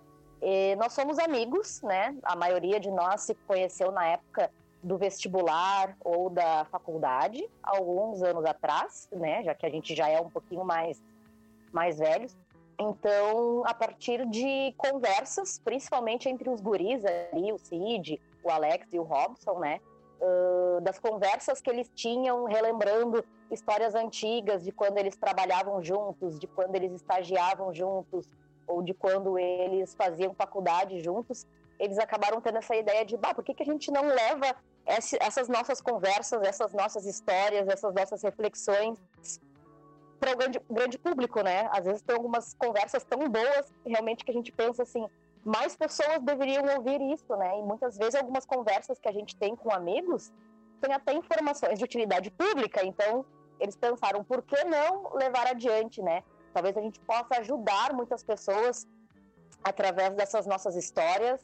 E 0.43 0.77
nós 0.77 0.93
somos 0.93 1.19
amigos, 1.19 1.81
né? 1.83 2.15
A 2.23 2.37
maioria 2.37 2.81
de 2.81 2.91
nós 2.91 3.23
se 3.23 3.35
conheceu 3.47 3.93
na 3.93 4.07
época 4.07 4.51
do 4.83 4.99
vestibular 4.99 5.97
ou 6.01 6.29
da 6.29 6.67
faculdade, 6.67 7.49
alguns 7.63 8.23
anos 8.23 8.45
atrás, 8.45 9.09
né? 9.11 9.43
Já 9.43 9.55
que 9.55 9.65
a 9.65 9.71
gente 9.71 9.95
já 9.95 10.09
é 10.09 10.21
um 10.21 10.29
pouquinho 10.29 10.65
mais, 10.65 11.03
mais 11.73 11.99
velhos. 11.99 12.37
Então, 12.79 13.63
a 13.67 13.75
partir 13.75 14.27
de 14.27 14.75
conversas, 14.77 15.61
principalmente 15.65 16.29
entre 16.29 16.49
os 16.51 16.61
guris 16.61 17.03
ali, 17.05 17.53
o 17.53 17.59
Cid, 17.59 18.21
o 18.43 18.51
Alex 18.51 18.93
e 18.93 18.99
o 18.99 19.03
Robson, 19.03 19.59
né? 19.59 19.81
Uh, 20.21 20.81
das 20.81 20.99
conversas 20.99 21.61
que 21.61 21.69
eles 21.69 21.91
tinham, 21.95 22.45
relembrando 22.45 23.25
histórias 23.51 23.95
antigas 23.95 24.65
de 24.65 24.73
quando 24.73 24.99
eles 24.99 25.17
trabalhavam 25.17 25.83
juntos, 25.83 26.39
de 26.39 26.47
quando 26.47 26.75
eles 26.75 26.93
estagiavam 26.93 27.73
juntos, 27.75 28.29
ou 28.67 28.83
de 28.83 28.95
quando 28.95 29.39
eles 29.39 29.95
faziam 29.95 30.35
faculdade 30.35 31.01
juntos, 31.01 31.47
eles 31.79 31.99
acabaram 31.99 32.41
tendo 32.41 32.59
essa 32.59 32.75
ideia 32.75 33.05
de, 33.05 33.17
bah, 33.17 33.35
por 33.35 33.45
que, 33.45 33.55
que 33.55 33.63
a 33.63 33.67
gente 33.67 33.91
não 33.91 34.07
leva 34.07 34.57
esse, 34.87 35.19
essas 35.21 35.49
nossas 35.49 35.81
conversas, 35.81 36.43
essas 36.43 36.73
nossas 36.73 37.05
histórias, 37.05 37.69
essas 37.69 37.95
nossas 37.95 38.23
reflexões 38.23 38.99
para 40.19 40.33
o 40.33 40.37
grande, 40.37 40.61
grande 40.71 40.99
público, 40.99 41.41
né? 41.43 41.69
Às 41.73 41.85
vezes 41.85 42.03
tem 42.03 42.17
algumas 42.17 42.55
conversas 42.55 43.05
tão 43.05 43.29
boas 43.29 43.73
realmente 43.85 44.25
que 44.25 44.31
a 44.31 44.35
gente 44.35 44.53
pensa 44.53 44.83
assim, 44.83 45.07
mais 45.45 45.77
pessoas 45.77 46.23
deveriam 46.23 46.65
ouvir 46.77 47.01
isso, 47.13 47.37
né? 47.37 47.59
E 47.59 47.63
muitas 47.63 47.99
vezes 47.99 48.15
algumas 48.15 48.47
conversas 48.47 48.99
que 48.99 49.09
a 49.09 49.13
gente 49.13 49.37
tem 49.37 49.55
com 49.55 49.71
amigos 49.71 50.33
têm 50.81 50.93
até 50.93 51.13
informações 51.13 51.79
de 51.79 51.85
utilidade 51.85 52.31
pública, 52.31 52.85
então 52.85 53.25
eles 53.61 53.77
pensaram, 53.77 54.25
por 54.25 54.43
que 54.43 54.63
não 54.65 55.15
levar 55.15 55.47
adiante, 55.47 56.03
né? 56.03 56.23
Talvez 56.53 56.77
a 56.77 56.81
gente 56.81 57.01
possa 57.01 57.41
ajudar 57.41 57.93
muitas 57.93 58.23
pessoas 58.23 58.87
através 59.63 60.15
dessas 60.15 60.47
nossas 60.47 60.77
histórias, 60.77 61.41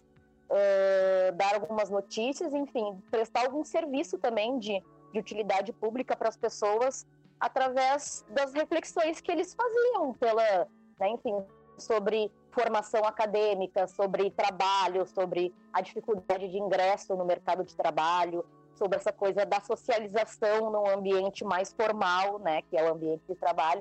uh, 0.51 1.33
dar 1.35 1.55
algumas 1.55 1.89
notícias, 1.89 2.53
enfim, 2.53 3.01
prestar 3.11 3.47
algum 3.47 3.65
serviço 3.65 4.19
também 4.19 4.59
de, 4.59 4.83
de 5.13 5.19
utilidade 5.19 5.73
pública 5.73 6.17
para 6.17 6.29
as 6.29 6.37
pessoas 6.37 7.07
através 7.41 8.25
das 8.29 8.53
reflexões 8.53 9.21
que 9.21 9.33
eles 9.33 9.55
faziam 9.55 10.13
pela, 10.15 10.69
né, 10.99 11.09
enfim, 11.09 11.35
sobre 11.79 12.31
formação 12.51 13.03
acadêmica, 13.05 13.87
sobre 13.87 14.31
trabalho, 14.31 15.07
sobre 15.07 15.55
a 15.73 15.81
dificuldade 15.81 16.49
de 16.49 16.59
ingresso 16.59 17.17
no 17.17 17.25
mercado 17.25 17.65
de 17.65 17.75
trabalho, 17.75 18.45
sobre 18.75 18.99
essa 18.99 19.13
coisa 19.13 19.47
da 19.47 19.61
socialização 19.61 20.71
num 20.71 20.89
ambiente 20.89 21.45
mais 21.45 21.73
formal, 21.73 22.39
né, 22.39 22.63
que 22.63 22.77
é 22.77 22.85
o 22.85 22.93
ambiente 22.93 23.23
de 23.27 23.35
trabalho. 23.35 23.81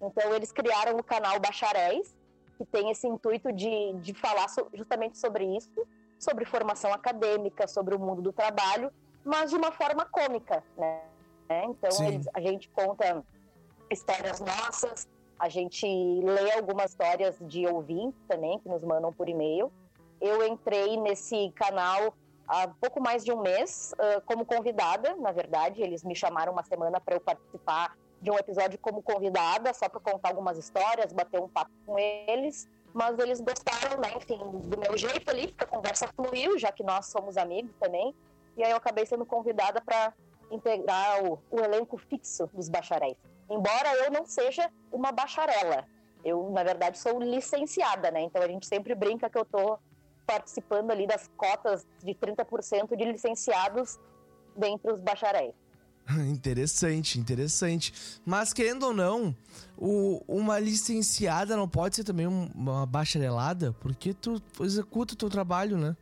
Então, 0.00 0.34
eles 0.34 0.52
criaram 0.52 0.96
o 0.96 1.02
canal 1.02 1.40
Bacharéis, 1.40 2.14
que 2.56 2.64
tem 2.64 2.90
esse 2.90 3.06
intuito 3.06 3.52
de, 3.52 3.94
de 3.94 4.12
falar 4.14 4.48
so, 4.48 4.68
justamente 4.74 5.16
sobre 5.16 5.44
isso, 5.56 5.86
sobre 6.18 6.44
formação 6.44 6.92
acadêmica, 6.92 7.66
sobre 7.68 7.94
o 7.94 7.98
mundo 7.98 8.20
do 8.20 8.32
trabalho, 8.32 8.92
mas 9.24 9.50
de 9.50 9.56
uma 9.56 9.70
forma 9.70 10.04
cômica, 10.04 10.62
né? 10.76 11.02
Então, 11.48 12.06
eles, 12.06 12.28
a 12.34 12.40
gente 12.40 12.68
conta 12.70 13.24
histórias 13.90 14.40
nossas, 14.40 15.08
a 15.38 15.48
gente 15.48 15.86
lê 15.86 16.52
algumas 16.52 16.90
histórias 16.90 17.36
de 17.40 17.66
ouvintes 17.66 18.20
também, 18.26 18.58
que 18.58 18.68
nos 18.68 18.82
mandam 18.82 19.12
por 19.12 19.28
e-mail. 19.28 19.72
Eu 20.20 20.44
entrei 20.46 20.96
nesse 20.96 21.50
canal 21.52 22.12
há 22.46 22.66
pouco 22.66 23.00
mais 23.00 23.24
de 23.24 23.32
um 23.32 23.40
mês 23.40 23.94
uh, 23.94 24.20
como 24.26 24.44
convidada, 24.44 25.14
na 25.16 25.30
verdade. 25.30 25.80
Eles 25.80 26.02
me 26.02 26.14
chamaram 26.14 26.52
uma 26.52 26.64
semana 26.64 27.00
para 27.00 27.14
eu 27.14 27.20
participar 27.20 27.96
de 28.20 28.30
um 28.30 28.36
episódio 28.36 28.78
como 28.80 29.00
convidada, 29.00 29.72
só 29.72 29.88
para 29.88 30.00
contar 30.00 30.30
algumas 30.30 30.58
histórias, 30.58 31.12
bater 31.12 31.40
um 31.40 31.48
papo 31.48 31.70
com 31.86 31.96
eles. 31.98 32.68
Mas 32.92 33.16
eles 33.18 33.40
gostaram, 33.40 34.00
né, 34.00 34.12
enfim, 34.16 34.38
do 34.64 34.76
meu 34.76 34.96
jeito 34.96 35.30
ali, 35.30 35.48
porque 35.48 35.62
a 35.62 35.66
conversa 35.66 36.08
fluiu, 36.16 36.58
já 36.58 36.72
que 36.72 36.82
nós 36.82 37.06
somos 37.06 37.36
amigos 37.36 37.70
também. 37.78 38.12
E 38.56 38.64
aí 38.64 38.72
eu 38.72 38.76
acabei 38.76 39.06
sendo 39.06 39.24
convidada 39.24 39.80
para 39.80 40.12
integrar 40.50 41.24
o, 41.24 41.38
o 41.50 41.60
elenco 41.60 41.96
fixo 41.96 42.48
dos 42.52 42.68
bacharéis 42.68 43.16
embora 43.50 43.94
eu 44.04 44.10
não 44.10 44.26
seja 44.26 44.70
uma 44.92 45.10
bacharela. 45.10 45.86
Eu, 46.24 46.50
na 46.50 46.62
verdade, 46.62 46.98
sou 46.98 47.20
licenciada, 47.20 48.10
né? 48.10 48.22
Então 48.22 48.42
a 48.42 48.48
gente 48.48 48.66
sempre 48.66 48.94
brinca 48.94 49.30
que 49.30 49.38
eu 49.38 49.42
estou 49.42 49.78
participando 50.26 50.90
ali 50.90 51.06
das 51.06 51.28
cotas 51.36 51.86
de 52.04 52.14
30% 52.14 52.96
de 52.96 53.04
licenciados 53.04 53.98
dentre 54.56 54.92
os 54.92 55.00
bacharéis. 55.00 55.54
Interessante, 56.28 57.18
interessante. 57.18 57.92
Mas 58.24 58.54
querendo 58.54 58.84
ou 58.84 58.94
não, 58.94 59.36
o, 59.76 60.22
uma 60.26 60.58
licenciada 60.58 61.54
não 61.54 61.68
pode 61.68 61.96
ser 61.96 62.04
também 62.04 62.26
uma 62.26 62.86
bacharelada, 62.86 63.74
porque 63.80 64.14
tu 64.14 64.42
executa 64.60 65.12
o 65.12 65.16
teu 65.16 65.28
trabalho, 65.28 65.76
né? 65.76 65.94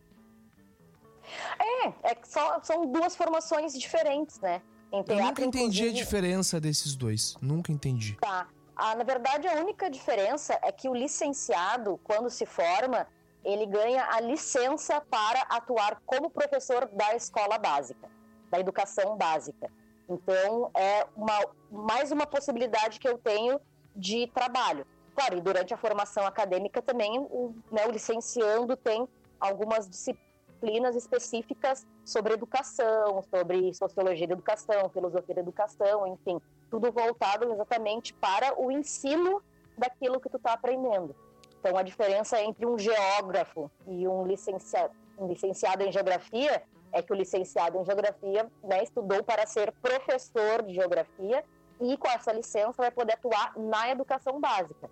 É, 1.58 2.10
é 2.10 2.16
só, 2.24 2.60
são 2.62 2.86
duas 2.86 3.16
formações 3.16 3.72
diferentes, 3.72 4.38
né? 4.40 4.62
Em 4.92 5.02
teatro, 5.02 5.14
Eu 5.14 5.26
nunca 5.26 5.44
entendi 5.44 5.82
inclusive... 5.82 5.88
a 5.88 5.92
diferença 5.92 6.60
desses 6.60 6.94
dois. 6.94 7.36
Nunca 7.40 7.72
entendi. 7.72 8.16
Tá. 8.20 8.48
Ah, 8.74 8.94
na 8.94 9.04
verdade, 9.04 9.48
a 9.48 9.54
única 9.54 9.88
diferença 9.90 10.58
é 10.62 10.70
que 10.70 10.88
o 10.88 10.94
licenciado, 10.94 11.98
quando 12.04 12.28
se 12.28 12.44
forma, 12.44 13.06
ele 13.42 13.64
ganha 13.64 14.06
a 14.10 14.20
licença 14.20 15.00
para 15.00 15.40
atuar 15.42 16.02
como 16.04 16.28
professor 16.28 16.86
da 16.92 17.14
escola 17.14 17.58
básica, 17.58 18.08
da 18.50 18.60
educação 18.60 19.16
básica. 19.16 19.70
Então, 20.08 20.70
é 20.74 21.06
uma, 21.16 21.46
mais 21.70 22.12
uma 22.12 22.26
possibilidade 22.26 23.00
que 23.00 23.08
eu 23.08 23.18
tenho 23.18 23.60
de 23.94 24.26
trabalho. 24.28 24.86
Claro, 25.14 25.38
e 25.38 25.40
durante 25.40 25.72
a 25.72 25.76
formação 25.76 26.26
acadêmica 26.26 26.82
também, 26.82 27.18
o, 27.18 27.54
né, 27.72 27.86
o 27.86 27.90
licenciando 27.90 28.76
tem 28.76 29.08
algumas 29.40 29.88
disciplinas 29.88 30.25
disciplinas 30.56 30.96
específicas 30.96 31.86
sobre 32.04 32.34
educação, 32.34 33.22
sobre 33.30 33.72
sociologia 33.74 34.26
da 34.26 34.34
educação, 34.34 34.88
filosofia 34.90 35.34
da 35.34 35.40
educação, 35.40 36.06
enfim, 36.06 36.40
tudo 36.70 36.90
voltado 36.90 37.52
exatamente 37.52 38.14
para 38.14 38.58
o 38.60 38.70
ensino 38.70 39.42
daquilo 39.76 40.20
que 40.20 40.28
tu 40.28 40.36
está 40.36 40.54
aprendendo. 40.54 41.14
Então, 41.60 41.76
a 41.76 41.82
diferença 41.82 42.40
entre 42.40 42.64
um 42.64 42.78
geógrafo 42.78 43.70
e 43.86 44.06
um 44.08 44.26
licenciado, 44.26 44.94
um 45.18 45.26
licenciado 45.26 45.82
em 45.82 45.92
geografia 45.92 46.62
é 46.92 47.02
que 47.02 47.12
o 47.12 47.16
licenciado 47.16 47.78
em 47.78 47.84
geografia 47.84 48.50
né, 48.62 48.82
estudou 48.82 49.22
para 49.22 49.46
ser 49.46 49.72
professor 49.82 50.62
de 50.62 50.74
geografia 50.74 51.44
e 51.80 51.96
com 51.96 52.08
essa 52.08 52.32
licença 52.32 52.74
vai 52.78 52.90
poder 52.90 53.14
atuar 53.14 53.52
na 53.56 53.90
educação 53.90 54.40
básica 54.40 54.88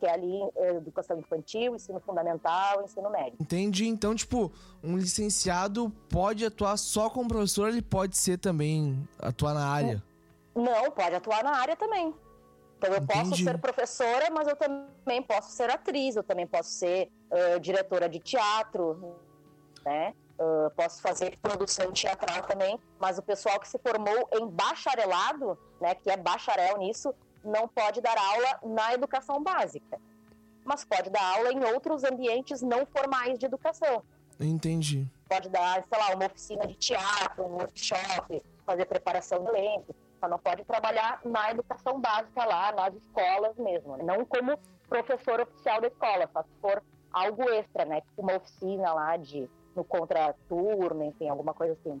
que 0.00 0.06
é 0.06 0.12
ali 0.12 0.40
é, 0.56 0.76
educação 0.76 1.18
infantil, 1.18 1.76
ensino 1.76 2.00
fundamental, 2.00 2.82
ensino 2.82 3.10
médio. 3.10 3.34
Entendi. 3.38 3.86
Então, 3.86 4.14
tipo, 4.14 4.50
um 4.82 4.96
licenciado 4.96 5.90
pode 6.08 6.44
atuar 6.44 6.78
só 6.78 7.10
como 7.10 7.28
professor, 7.28 7.68
ele 7.68 7.82
pode 7.82 8.16
ser 8.16 8.38
também 8.38 9.06
atuar 9.18 9.52
na 9.52 9.66
área? 9.66 10.02
Não, 10.54 10.90
pode 10.90 11.14
atuar 11.14 11.44
na 11.44 11.56
área 11.56 11.76
também. 11.76 12.14
Então, 12.78 12.90
eu 12.90 13.02
Entendi. 13.02 13.30
posso 13.30 13.44
ser 13.44 13.58
professora, 13.58 14.30
mas 14.30 14.48
eu 14.48 14.56
também 14.56 15.22
posso 15.22 15.50
ser 15.50 15.68
atriz, 15.68 16.16
eu 16.16 16.24
também 16.24 16.46
posso 16.46 16.70
ser 16.70 17.12
uh, 17.30 17.60
diretora 17.60 18.08
de 18.08 18.18
teatro, 18.18 19.16
né? 19.84 20.14
Uh, 20.38 20.70
posso 20.74 21.02
fazer 21.02 21.36
produção 21.42 21.92
teatral 21.92 22.42
também, 22.44 22.80
mas 22.98 23.18
o 23.18 23.22
pessoal 23.22 23.60
que 23.60 23.68
se 23.68 23.78
formou 23.78 24.26
em 24.32 24.48
bacharelado, 24.48 25.58
né, 25.78 25.94
que 25.94 26.08
é 26.08 26.16
bacharel 26.16 26.78
nisso, 26.78 27.14
não 27.44 27.68
pode 27.68 28.00
dar 28.00 28.16
aula 28.16 28.60
na 28.62 28.94
educação 28.94 29.42
básica, 29.42 30.00
mas 30.64 30.84
pode 30.84 31.10
dar 31.10 31.36
aula 31.36 31.52
em 31.52 31.64
outros 31.64 32.04
ambientes 32.04 32.62
não 32.62 32.86
formais 32.86 33.38
de 33.38 33.46
educação. 33.46 34.02
Entendi. 34.38 35.06
Pode 35.28 35.48
dar, 35.48 35.84
sei 35.88 35.98
lá, 35.98 36.14
uma 36.14 36.26
oficina 36.26 36.66
de 36.66 36.74
teatro, 36.74 37.44
um 37.44 37.56
workshop, 37.56 38.42
fazer 38.64 38.86
preparação 38.86 39.44
de 39.44 39.50
elenco, 39.50 39.94
só 40.18 40.28
não 40.28 40.38
pode 40.38 40.64
trabalhar 40.64 41.20
na 41.24 41.50
educação 41.50 42.00
básica 42.00 42.44
lá, 42.44 42.72
nas 42.72 42.94
escolas 42.94 43.56
mesmo, 43.56 43.96
né? 43.96 44.04
não 44.04 44.24
como 44.24 44.58
professor 44.88 45.40
oficial 45.40 45.80
da 45.80 45.88
escola, 45.88 46.28
só 46.32 46.42
se 46.42 46.50
for 46.60 46.82
algo 47.12 47.48
extra, 47.50 47.84
né? 47.84 48.00
Tipo 48.00 48.22
uma 48.22 48.36
oficina 48.36 48.92
lá 48.92 49.16
de 49.16 49.48
no 49.74 49.84
contraturno, 49.84 51.04
enfim, 51.04 51.28
alguma 51.28 51.54
coisa 51.54 51.74
assim. 51.74 52.00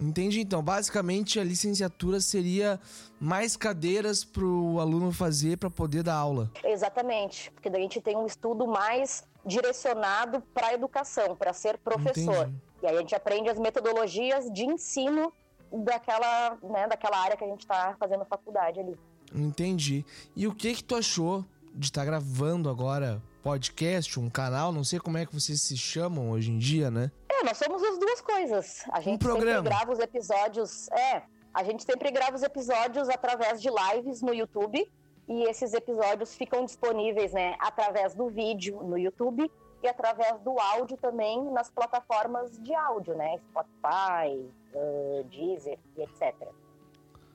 Entendi, 0.00 0.40
então. 0.40 0.62
Basicamente, 0.62 1.40
a 1.40 1.44
licenciatura 1.44 2.20
seria 2.20 2.78
mais 3.20 3.56
cadeiras 3.56 4.24
para 4.24 4.44
o 4.44 4.78
aluno 4.80 5.10
fazer 5.12 5.56
para 5.56 5.70
poder 5.70 6.02
dar 6.02 6.14
aula. 6.14 6.50
Exatamente, 6.64 7.50
porque 7.52 7.70
daí 7.70 7.80
a 7.80 7.82
gente 7.82 8.00
tem 8.00 8.16
um 8.16 8.26
estudo 8.26 8.66
mais 8.66 9.24
direcionado 9.44 10.42
para 10.52 10.68
a 10.68 10.74
educação, 10.74 11.36
para 11.36 11.52
ser 11.52 11.78
professor. 11.78 12.48
Entendi. 12.48 12.62
E 12.82 12.86
aí 12.86 12.96
a 12.96 13.00
gente 13.00 13.14
aprende 13.14 13.48
as 13.48 13.58
metodologias 13.58 14.52
de 14.52 14.64
ensino 14.64 15.32
daquela, 15.72 16.58
né, 16.62 16.86
daquela 16.88 17.18
área 17.18 17.36
que 17.36 17.44
a 17.44 17.48
gente 17.48 17.60
está 17.60 17.96
fazendo 17.98 18.24
faculdade 18.24 18.80
ali. 18.80 18.96
Entendi. 19.34 20.04
E 20.34 20.46
o 20.46 20.54
que 20.54 20.74
que 20.74 20.84
tu 20.84 20.94
achou 20.94 21.44
de 21.74 21.86
estar 21.86 22.02
tá 22.02 22.06
gravando 22.06 22.68
agora 22.68 23.22
podcast, 23.42 24.18
um 24.18 24.28
canal, 24.28 24.72
não 24.72 24.82
sei 24.82 24.98
como 24.98 25.18
é 25.18 25.24
que 25.24 25.32
vocês 25.32 25.62
se 25.62 25.76
chamam 25.76 26.30
hoje 26.30 26.50
em 26.50 26.58
dia, 26.58 26.90
né? 26.90 27.10
Nós 27.46 27.58
somos 27.58 27.80
as 27.80 27.96
duas 27.96 28.20
coisas. 28.20 28.84
A 28.90 29.00
gente 29.00 29.24
um 29.24 29.30
sempre 29.30 29.62
grava 29.62 29.92
os 29.92 30.00
episódios. 30.00 30.88
É, 30.90 31.22
a 31.54 31.62
gente 31.62 31.84
sempre 31.84 32.10
grava 32.10 32.34
os 32.34 32.42
episódios 32.42 33.08
através 33.08 33.62
de 33.62 33.68
lives 33.70 34.20
no 34.20 34.34
YouTube. 34.34 34.90
E 35.28 35.44
esses 35.44 35.72
episódios 35.72 36.34
ficam 36.34 36.64
disponíveis, 36.64 37.32
né, 37.32 37.54
através 37.60 38.14
do 38.16 38.28
vídeo 38.28 38.82
no 38.82 38.98
YouTube 38.98 39.48
e 39.80 39.88
através 39.88 40.40
do 40.40 40.58
áudio 40.58 40.96
também 40.96 41.44
nas 41.52 41.70
plataformas 41.70 42.58
de 42.60 42.74
áudio, 42.74 43.14
né, 43.14 43.36
Spotify, 43.38 44.50
uh, 44.74 45.24
Deezer 45.24 45.78
e 45.96 46.02
etc. 46.02 46.34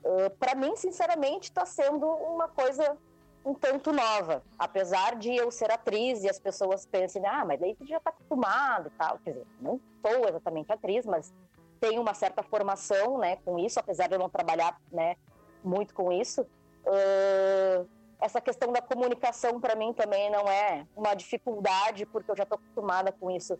Uh, 0.04 0.30
Para 0.38 0.54
mim, 0.54 0.76
sinceramente, 0.76 1.44
está 1.44 1.64
sendo 1.64 2.06
uma 2.06 2.48
coisa 2.48 2.98
um 3.44 3.54
tanto 3.54 3.92
nova. 3.92 4.42
Apesar 4.58 5.16
de 5.16 5.34
eu 5.34 5.50
ser 5.50 5.70
atriz 5.70 6.22
e 6.22 6.28
as 6.28 6.38
pessoas 6.38 6.86
pensem, 6.86 7.24
ah, 7.26 7.44
mas 7.44 7.60
daí 7.60 7.74
tu 7.74 7.86
já 7.86 8.00
tá 8.00 8.10
acostumado 8.10 8.88
e 8.88 8.90
tal. 8.98 9.18
Quer 9.18 9.32
dizer, 9.32 9.46
não 9.60 9.80
sou 10.00 10.28
exatamente 10.28 10.72
atriz, 10.72 11.06
mas 11.06 11.32
tenho 11.80 12.00
uma 12.00 12.14
certa 12.14 12.42
formação, 12.42 13.18
né, 13.18 13.36
com 13.44 13.58
isso, 13.58 13.80
apesar 13.80 14.06
de 14.06 14.14
eu 14.14 14.18
não 14.18 14.30
trabalhar, 14.30 14.80
né, 14.92 15.16
muito 15.64 15.92
com 15.94 16.12
isso. 16.12 16.42
Uh, 16.86 17.88
essa 18.20 18.40
questão 18.40 18.72
da 18.72 18.80
comunicação 18.80 19.60
para 19.60 19.74
mim 19.74 19.92
também 19.92 20.30
não 20.30 20.48
é 20.48 20.86
uma 20.96 21.14
dificuldade, 21.14 22.06
porque 22.06 22.30
eu 22.30 22.36
já 22.36 22.44
estou 22.44 22.56
acostumada 22.56 23.10
com 23.10 23.30
isso 23.30 23.58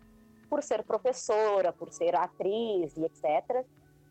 por 0.49 0.63
ser 0.63 0.83
professora, 0.83 1.73
por 1.73 1.91
ser 1.91 2.15
atriz 2.15 2.95
e 2.95 3.03
etc. 3.03 3.65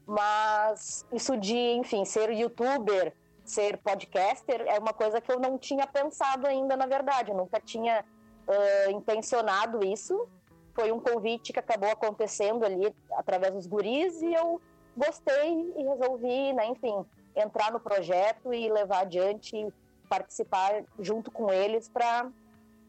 Mas 0.07 1.07
isso 1.11 1.37
de, 1.39 1.57
enfim, 1.57 2.05
ser 2.05 2.31
youtuber 2.33 3.15
ser 3.53 3.77
podcaster 3.79 4.63
é 4.67 4.79
uma 4.79 4.93
coisa 4.93 5.21
que 5.21 5.31
eu 5.31 5.39
não 5.39 5.59
tinha 5.59 5.87
pensado 5.87 6.47
ainda, 6.47 6.77
na 6.77 6.87
verdade. 6.87 7.31
Eu 7.31 7.37
nunca 7.37 7.61
tinha 7.61 8.05
uh, 8.49 8.91
intencionado 8.91 9.85
isso. 9.85 10.27
Foi 10.75 10.91
um 10.91 10.99
convite 10.99 11.53
que 11.53 11.59
acabou 11.59 11.91
acontecendo 11.91 12.65
ali 12.65 12.95
através 13.13 13.53
dos 13.53 13.67
guris 13.67 14.23
e 14.23 14.33
eu 14.33 14.61
gostei 14.97 15.75
e 15.77 15.83
resolvi, 15.83 16.53
né, 16.55 16.67
enfim, 16.67 17.05
entrar 17.37 17.71
no 17.73 17.81
projeto 17.81 18.53
e 18.53 18.71
levar 18.71 19.01
adiante, 19.01 19.73
participar 20.09 20.83
junto 20.99 21.31
com 21.31 21.51
eles 21.51 21.89
para 21.89 22.31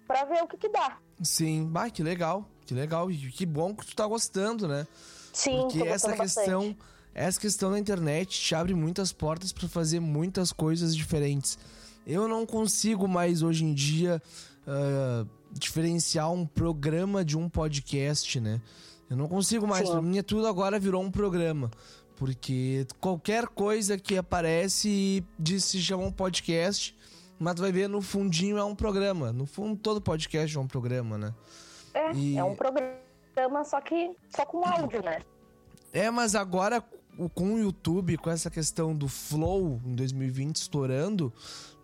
para 0.06 0.26
ver 0.26 0.44
o 0.44 0.48
que 0.48 0.58
que 0.58 0.70
dá. 0.70 0.98
Sim, 1.22 1.66
bah, 1.66 1.90
que 1.90 2.04
legal, 2.04 2.46
que 2.66 2.74
legal 2.74 3.10
e 3.10 3.18
que 3.32 3.46
bom 3.46 3.74
que 3.74 3.86
tu 3.86 3.96
tá 3.96 4.06
gostando, 4.06 4.68
né? 4.68 4.86
Sim, 5.32 5.62
Porque 5.62 5.82
essa 5.88 6.14
questão 6.14 6.70
bastante 6.70 6.93
essa 7.14 7.40
questão 7.40 7.72
da 7.72 7.80
internet 7.80 8.40
te 8.40 8.56
abre 8.56 8.74
muitas 8.74 9.12
portas 9.12 9.52
para 9.52 9.68
fazer 9.68 10.00
muitas 10.00 10.52
coisas 10.52 10.96
diferentes. 10.96 11.58
Eu 12.06 12.28
não 12.28 12.46
consigo 12.46 13.08
mais 13.08 13.42
hoje 13.42 13.64
em 13.64 13.74
dia 13.74 14.22
uh, 14.68 15.28
diferenciar 15.52 16.32
um 16.32 16.46
programa 16.46 17.24
de 17.24 17.38
um 17.38 17.48
podcast, 17.48 18.40
né? 18.40 18.60
Eu 19.10 19.16
não 19.16 19.28
consigo 19.28 19.68
mais. 19.68 19.86
Sim. 19.86 19.94
Pra 19.94 20.02
mim, 20.02 20.22
tudo 20.24 20.48
agora 20.48 20.80
virou 20.80 21.02
um 21.02 21.12
programa. 21.12 21.70
Porque 22.16 22.86
qualquer 23.00 23.48
coisa 23.48 23.98
que 23.98 24.18
aparece 24.18 25.26
diz 25.38 25.66
se 25.66 25.82
chama 25.82 26.04
um 26.04 26.12
podcast, 26.12 26.96
mas 27.40 27.56
tu 27.56 27.62
vai 27.62 27.72
ver 27.72 27.88
no 27.88 28.02
fundinho 28.02 28.58
é 28.58 28.64
um 28.64 28.76
programa. 28.76 29.32
No 29.32 29.46
fundo, 29.46 29.78
todo 29.78 30.02
podcast 30.02 30.56
é 30.56 30.60
um 30.60 30.68
programa, 30.68 31.18
né? 31.18 31.34
É, 31.94 32.12
e... 32.14 32.38
é 32.38 32.44
um 32.44 32.56
programa, 32.56 33.64
só 33.66 33.80
que 33.82 34.16
só 34.30 34.46
com 34.46 34.66
áudio, 34.66 35.02
né? 35.04 35.22
É, 35.92 36.10
mas 36.10 36.34
agora 36.34 36.84
com 37.34 37.54
o 37.54 37.60
YouTube, 37.60 38.18
com 38.18 38.30
essa 38.30 38.50
questão 38.50 38.96
do 38.96 39.08
Flow 39.08 39.80
em 39.86 39.96
2020 39.96 40.56
estourando, 40.56 41.32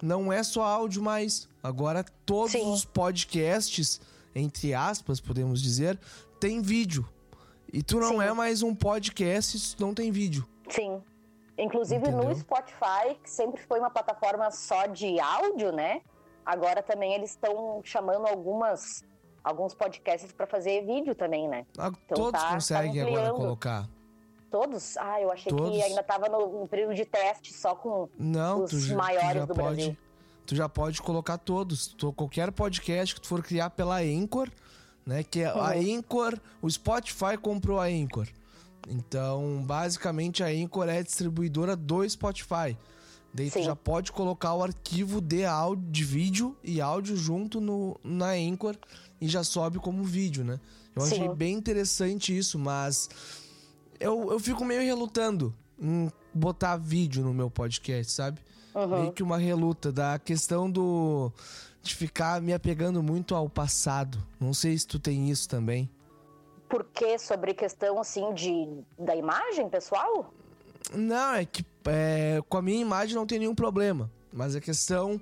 não 0.01 0.31
é 0.31 0.43
só 0.43 0.63
áudio 0.63 1.01
mais. 1.01 1.47
Agora 1.61 2.03
todos 2.25 2.51
Sim. 2.51 2.71
os 2.71 2.85
podcasts, 2.85 4.01
entre 4.33 4.73
aspas, 4.73 5.19
podemos 5.19 5.61
dizer, 5.61 5.99
tem 6.39 6.61
vídeo. 6.61 7.07
E 7.71 7.83
tu 7.83 7.99
não 7.99 8.19
Sim. 8.19 8.23
é 8.23 8.33
mais 8.33 8.63
um 8.63 8.73
podcast 8.73 9.59
se 9.59 9.79
não 9.79 9.93
tem 9.93 10.11
vídeo. 10.11 10.47
Sim. 10.69 11.01
Inclusive 11.57 12.01
Entendeu? 12.01 12.29
no 12.29 12.35
Spotify, 12.35 13.15
que 13.21 13.29
sempre 13.29 13.61
foi 13.61 13.79
uma 13.79 13.89
plataforma 13.89 14.49
só 14.49 14.87
de 14.87 15.19
áudio, 15.19 15.71
né? 15.71 16.01
Agora 16.45 16.81
também 16.81 17.13
eles 17.13 17.31
estão 17.31 17.81
chamando 17.83 18.25
algumas 18.25 19.03
alguns 19.43 19.73
podcasts 19.73 20.31
para 20.31 20.47
fazer 20.47 20.85
vídeo 20.85 21.13
também, 21.15 21.47
né? 21.47 21.65
Ah, 21.77 21.91
então, 22.05 22.15
todos 22.15 22.41
tá, 22.41 22.47
tá 22.47 22.53
conseguem 22.53 23.03
tá 23.03 23.07
agora 23.07 23.33
colocar. 23.33 23.89
Todos? 24.49 24.97
Ah, 24.97 25.21
eu 25.21 25.31
achei 25.31 25.51
Todos. 25.51 25.69
que 25.69 25.81
ainda 25.81 26.03
tava 26.03 26.27
no, 26.27 26.61
no, 26.61 26.67
período 26.67 26.95
de 26.95 27.05
teste 27.05 27.53
só 27.53 27.75
com 27.75 28.09
Não, 28.17 28.63
os 28.63 28.71
tu, 28.71 28.95
maiores 28.95 29.43
tu 29.43 29.47
do 29.47 29.55
pode, 29.55 29.75
Brasil. 29.75 29.97
Tu 30.45 30.55
já 30.55 30.67
pode 30.67 31.01
colocar 31.01 31.37
todos. 31.37 31.87
Tu, 31.87 32.11
qualquer 32.13 32.51
podcast 32.51 33.13
que 33.13 33.21
tu 33.21 33.27
for 33.27 33.43
criar 33.43 33.69
pela 33.69 33.97
Anchor, 33.97 34.49
né? 35.05 35.23
Que 35.23 35.41
é 35.41 35.53
uhum. 35.53 35.61
a 35.61 35.69
Anchor, 35.73 36.39
o 36.61 36.69
Spotify 36.69 37.37
comprou 37.39 37.79
a 37.79 37.85
Anchor. 37.85 38.27
Então, 38.87 39.61
basicamente, 39.63 40.43
a 40.43 40.47
Anchor 40.47 40.89
é 40.89 40.97
a 40.97 41.03
distribuidora 41.03 41.75
do 41.75 42.07
Spotify. 42.09 42.75
Daí 43.33 43.49
Sim. 43.49 43.59
tu 43.59 43.65
já 43.65 43.75
pode 43.75 44.11
colocar 44.11 44.55
o 44.55 44.63
arquivo 44.63 45.21
de 45.21 45.45
áudio, 45.45 45.85
de 45.91 46.03
vídeo 46.03 46.57
e 46.63 46.81
áudio 46.81 47.15
junto 47.15 47.61
no, 47.61 47.99
na 48.03 48.31
Anchor 48.31 48.75
e 49.21 49.27
já 49.27 49.43
sobe 49.43 49.77
como 49.77 50.03
vídeo, 50.03 50.43
né? 50.43 50.59
Eu 50.95 51.03
Sim. 51.03 51.15
achei 51.15 51.29
bem 51.35 51.53
interessante 51.53 52.35
isso, 52.35 52.57
mas 52.57 53.09
eu, 53.99 54.31
eu 54.31 54.39
fico 54.39 54.63
meio 54.63 54.81
relutando 54.81 55.53
em 55.79 56.11
botar 56.33 56.77
vídeo 56.77 57.23
no 57.23 57.33
meu 57.33 57.49
podcast, 57.49 58.11
sabe? 58.11 58.39
Uhum. 58.73 59.01
Meio 59.01 59.11
que 59.11 59.23
uma 59.23 59.37
reluta 59.37 59.91
da 59.91 60.19
questão 60.19 60.69
do 60.69 61.31
de 61.81 61.95
ficar 61.95 62.41
me 62.41 62.53
apegando 62.53 63.01
muito 63.01 63.33
ao 63.33 63.49
passado. 63.49 64.17
Não 64.39 64.53
sei 64.53 64.77
se 64.77 64.85
tu 64.85 64.99
tem 64.99 65.29
isso 65.29 65.47
também. 65.47 65.89
Por 66.67 66.83
que 66.85 67.17
sobre 67.17 67.53
questão 67.53 67.99
assim 67.99 68.33
de 68.33 68.67
da 68.97 69.15
imagem 69.15 69.69
pessoal? 69.69 70.33
Não, 70.93 71.33
é 71.33 71.45
que 71.45 71.65
é, 71.85 72.39
com 72.47 72.57
a 72.57 72.61
minha 72.61 72.81
imagem 72.81 73.15
não 73.15 73.25
tem 73.25 73.39
nenhum 73.39 73.55
problema. 73.55 74.11
Mas 74.31 74.55
a 74.55 74.61
questão 74.61 75.19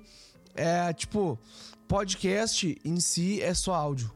é, 0.54 0.92
tipo, 0.92 1.38
podcast 1.86 2.78
em 2.84 3.00
si 3.00 3.40
é 3.42 3.54
só 3.54 3.74
áudio. 3.74 4.12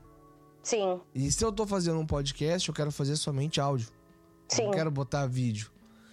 Sim. 0.62 1.00
E 1.14 1.30
se 1.32 1.44
eu 1.44 1.50
tô 1.50 1.66
fazendo 1.66 1.98
um 1.98 2.06
podcast, 2.06 2.68
eu 2.68 2.74
quero 2.74 2.92
fazer 2.92 3.16
somente 3.16 3.60
áudio. 3.60 3.88
Sim. 4.56 4.62
Eu 4.62 4.66
não 4.66 4.74
quero 4.74 4.90
botar 4.90 5.26
vídeo. 5.26 5.70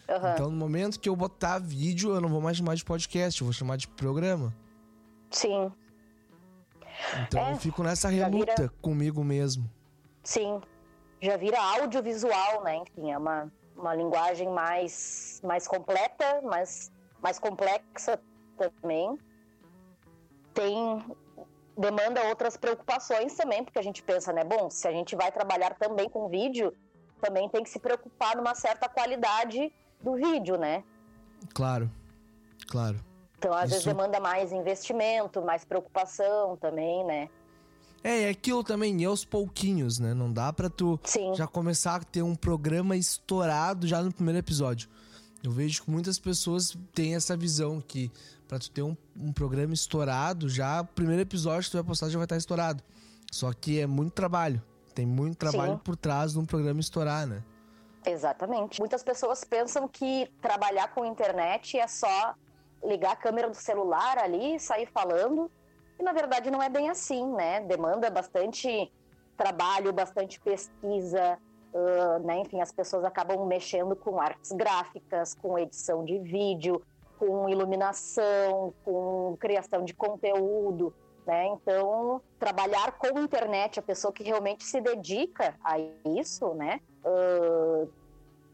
Uhum. 0.08 0.32
Então, 0.34 0.50
no 0.50 0.58
momento 0.58 1.00
que 1.00 1.08
eu 1.08 1.16
botar 1.16 1.60
vídeo, 1.60 2.16
eu 2.16 2.22
não 2.22 2.30
vou 2.30 2.42
mais 2.42 2.58
chamar 2.58 2.76
de 2.76 2.84
podcast, 2.84 3.40
eu 3.40 3.46
vou 3.46 3.54
chamar 3.54 3.78
de 3.78 3.88
programa. 3.88 4.54
Sim. 5.30 5.72
Então 7.22 7.48
é, 7.48 7.52
eu 7.52 7.58
fico 7.58 7.84
nessa 7.84 8.10
reluta 8.10 8.56
vira... 8.56 8.74
comigo 8.82 9.24
mesmo. 9.24 9.70
Sim. 10.24 10.62
Já 11.22 11.38
vira 11.38 11.62
audiovisual, 11.62 12.64
né? 12.64 12.78
Enfim, 12.78 13.12
é 13.12 13.18
uma, 13.18 13.52
uma 13.76 13.94
linguagem 13.94 14.50
mais, 14.50 15.42
mais 15.44 15.68
completa, 15.68 16.42
mais, 16.42 16.92
mais 17.22 17.38
complexa 17.38 18.20
também. 18.58 19.18
Tem 20.54 21.04
demanda 21.78 22.24
outras 22.26 22.58
preocupações 22.58 23.36
também, 23.36 23.64
porque 23.64 23.80
a 23.80 23.82
gente 23.82 24.04
pensa, 24.04 24.34
né? 24.34 24.44
Bom, 24.44 24.70
se 24.70 24.88
a 24.88 24.92
gente 24.92 25.16
vai 25.16 25.32
trabalhar 25.32 25.76
também 25.76 26.10
com 26.10 26.28
vídeo, 26.28 26.74
também 27.20 27.48
tem 27.50 27.64
que 27.64 27.70
se 27.70 27.80
preocupar 27.80 28.36
numa 28.36 28.56
certa 28.56 28.90
qualidade 28.90 29.72
do 30.02 30.16
vídeo, 30.16 30.58
né? 30.58 30.84
Claro, 31.54 31.90
claro. 32.68 33.00
Então, 33.38 33.54
às 33.54 33.66
Isso... 33.66 33.72
vezes 33.72 33.86
demanda 33.86 34.20
mais 34.20 34.52
investimento, 34.52 35.42
mais 35.42 35.64
preocupação 35.64 36.58
também, 36.58 37.06
né? 37.06 37.30
É, 38.04 38.24
é 38.24 38.30
aquilo 38.30 38.64
também, 38.64 39.02
e 39.02 39.06
aos 39.06 39.26
pouquinhos, 39.26 40.00
né? 40.00 40.14
Não 40.14 40.32
dá 40.32 40.52
pra 40.54 40.70
tu 40.70 41.00
Sim. 41.04 41.34
já 41.36 41.48
começar 41.48 41.96
a 41.96 42.04
ter 42.04 42.22
um 42.22 42.36
programa 42.36 42.96
estourado 42.96 43.88
já 43.88 44.02
no 44.02 44.12
primeiro 44.12 44.40
episódio. 44.40 44.90
Eu 45.44 45.52
vejo 45.52 45.84
que 45.84 45.92
muitas 45.92 46.20
pessoas 46.20 46.78
têm 46.94 47.16
essa 47.16 47.36
visão 47.36 47.82
que 47.82 48.12
para 48.48 48.60
tu 48.60 48.72
ter 48.72 48.82
um, 48.82 48.96
um, 49.16 49.32
programa 49.32 49.74
estourado, 49.74 50.50
já 50.50 50.82
o 50.82 50.86
primeiro 50.86 51.22
episódio 51.22 51.66
que 51.66 51.72
tu 51.72 51.78
vai 51.78 51.84
postar 51.84 52.10
já 52.10 52.18
vai 52.18 52.26
estar 52.26 52.36
estourado. 52.38 52.84
Só 53.32 53.54
que 53.54 53.80
é 53.80 53.86
muito 53.86 54.14
trabalho. 54.14 54.62
Tem 55.00 55.06
muito 55.06 55.38
trabalho 55.38 55.76
Sim. 55.76 55.78
por 55.78 55.96
trás 55.96 56.34
de 56.34 56.40
um 56.40 56.46
programa 56.46 56.82
estourar, 56.82 57.26
né? 57.26 57.42
Exatamente. 58.06 58.82
Muitas 58.82 59.02
pessoas 59.02 59.46
pensam 59.46 59.88
que 59.88 60.30
trabalhar 60.42 60.94
com 60.94 61.06
internet 61.06 61.80
é 61.80 61.88
só 61.88 62.36
ligar 62.84 63.14
a 63.14 63.16
câmera 63.16 63.50
do 63.50 63.56
celular 63.56 64.18
ali 64.18 64.56
e 64.56 64.60
sair 64.60 64.88
falando. 64.88 65.50
E 65.98 66.04
na 66.04 66.12
verdade 66.12 66.52
não 66.52 66.62
é 66.62 66.68
bem 66.68 66.90
assim, 66.90 67.26
né? 67.32 67.62
Demanda 67.62 68.10
bastante 68.10 68.92
trabalho, 69.38 69.94
bastante 69.94 70.38
pesquisa, 70.42 71.40
uh, 71.74 72.20
né? 72.28 72.40
Enfim, 72.40 72.60
as 72.60 72.74
pessoas 72.74 73.06
acabam 73.06 73.46
mexendo 73.46 73.96
com 73.96 74.20
artes 74.20 74.52
gráficas, 74.52 75.34
com 75.34 75.58
edição 75.58 76.04
de 76.04 76.20
vídeo, 76.20 76.84
com 77.18 77.48
iluminação, 77.48 78.74
com 78.84 79.38
criação 79.40 79.86
de 79.86 79.94
conteúdo. 79.94 80.94
Né? 81.30 81.46
Então, 81.46 82.20
trabalhar 82.40 82.94
com 82.94 83.20
internet, 83.20 83.78
a 83.78 83.84
pessoa 83.84 84.12
que 84.12 84.24
realmente 84.24 84.64
se 84.64 84.82
dedica 84.82 85.56
a 85.64 85.78
isso, 86.18 86.56
né? 86.56 86.82
Uh, 87.06 87.88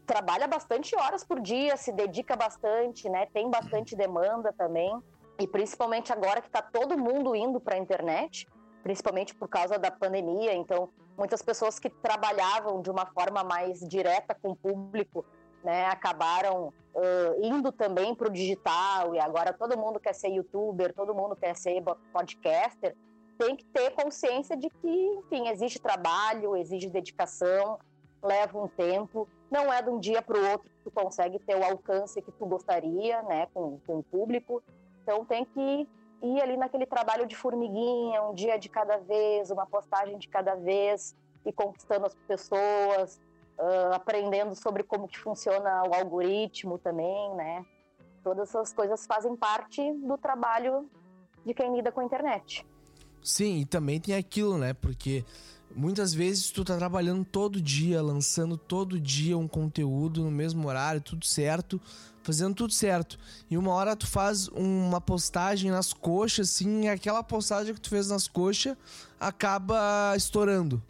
trabalha 0.06 0.46
bastante 0.46 0.94
horas 0.94 1.24
por 1.24 1.40
dia, 1.40 1.74
se 1.78 1.90
dedica 1.90 2.36
bastante, 2.36 3.08
né? 3.08 3.24
Tem 3.32 3.48
bastante 3.48 3.96
demanda 3.96 4.52
também. 4.52 4.94
E 5.40 5.48
principalmente 5.48 6.12
agora 6.12 6.42
que 6.42 6.48
está 6.48 6.60
todo 6.60 6.98
mundo 6.98 7.34
indo 7.34 7.58
para 7.58 7.76
a 7.76 7.78
internet, 7.78 8.46
principalmente 8.82 9.34
por 9.34 9.48
causa 9.48 9.78
da 9.78 9.90
pandemia. 9.90 10.52
Então, 10.52 10.90
muitas 11.16 11.40
pessoas 11.40 11.78
que 11.78 11.88
trabalhavam 11.88 12.82
de 12.82 12.90
uma 12.90 13.06
forma 13.06 13.42
mais 13.42 13.80
direta 13.88 14.34
com 14.34 14.50
o 14.50 14.56
público, 14.56 15.24
né, 15.64 15.86
acabaram 15.86 16.74
uh, 16.96 17.44
indo 17.44 17.70
também 17.70 18.14
para 18.14 18.28
o 18.28 18.32
digital. 18.32 19.14
E 19.14 19.20
agora 19.20 19.52
todo 19.52 19.78
mundo 19.78 20.00
quer 20.00 20.14
ser 20.14 20.28
youtuber, 20.28 20.94
todo 20.94 21.14
mundo 21.14 21.36
quer 21.36 21.54
ser 21.54 21.82
podcaster. 22.12 22.96
Tem 23.38 23.54
que 23.54 23.64
ter 23.66 23.90
consciência 23.90 24.56
de 24.56 24.70
que, 24.70 24.88
enfim, 24.88 25.48
existe 25.48 25.78
trabalho, 25.78 26.56
exige 26.56 26.88
dedicação, 26.88 27.78
leva 28.22 28.58
um 28.58 28.66
tempo. 28.66 29.28
Não 29.50 29.70
é 29.72 29.82
de 29.82 29.90
um 29.90 30.00
dia 30.00 30.22
para 30.22 30.38
o 30.38 30.50
outro 30.50 30.70
que 30.70 30.84
tu 30.84 30.90
consegue 30.90 31.38
ter 31.38 31.54
o 31.54 31.62
alcance 31.62 32.22
que 32.22 32.32
tu 32.32 32.46
gostaria, 32.46 33.22
né, 33.22 33.46
com, 33.52 33.78
com 33.86 33.98
o 33.98 34.02
público. 34.02 34.62
Então 35.02 35.24
tem 35.24 35.44
que 35.44 35.86
ir 36.22 36.40
ali 36.40 36.56
naquele 36.56 36.86
trabalho 36.86 37.26
de 37.26 37.36
formiguinha, 37.36 38.22
um 38.22 38.34
dia 38.34 38.58
de 38.58 38.70
cada 38.70 38.96
vez, 38.96 39.50
uma 39.50 39.66
postagem 39.66 40.16
de 40.18 40.28
cada 40.28 40.54
vez, 40.54 41.14
e 41.44 41.52
conquistando 41.52 42.06
as 42.06 42.14
pessoas, 42.26 43.20
uh, 43.58 43.94
aprendendo 43.94 44.54
sobre 44.54 44.82
como 44.82 45.08
que 45.08 45.18
funciona 45.18 45.82
o 45.84 45.94
algoritmo 45.94 46.78
também, 46.78 47.34
né? 47.34 47.64
Todas 48.22 48.48
essas 48.48 48.72
coisas 48.72 49.06
fazem 49.06 49.36
parte 49.36 49.92
do 49.94 50.18
trabalho 50.18 50.88
de 51.44 51.54
quem 51.54 51.74
lida 51.74 51.92
com 51.92 52.00
a 52.00 52.04
internet. 52.04 52.66
Sim, 53.22 53.58
e 53.58 53.64
também 53.64 54.00
tem 54.00 54.14
aquilo, 54.14 54.58
né? 54.58 54.72
Porque 54.74 55.24
muitas 55.74 56.14
vezes 56.14 56.50
tu 56.50 56.64
tá 56.64 56.76
trabalhando 56.76 57.24
todo 57.24 57.60
dia, 57.60 58.02
lançando 58.02 58.56
todo 58.56 59.00
dia 59.00 59.36
um 59.36 59.48
conteúdo 59.48 60.22
no 60.22 60.30
mesmo 60.30 60.66
horário, 60.66 61.00
tudo 61.00 61.24
certo, 61.26 61.80
fazendo 62.22 62.54
tudo 62.54 62.72
certo. 62.72 63.18
E 63.50 63.56
uma 63.56 63.72
hora 63.72 63.94
tu 63.94 64.06
faz 64.06 64.48
uma 64.48 65.00
postagem 65.00 65.70
nas 65.70 65.92
coxas, 65.92 66.50
assim, 66.50 66.84
e 66.84 66.88
aquela 66.88 67.22
postagem 67.22 67.74
que 67.74 67.80
tu 67.80 67.90
fez 67.90 68.08
nas 68.08 68.26
coxas 68.26 68.76
acaba 69.20 70.14
estourando. 70.16 70.82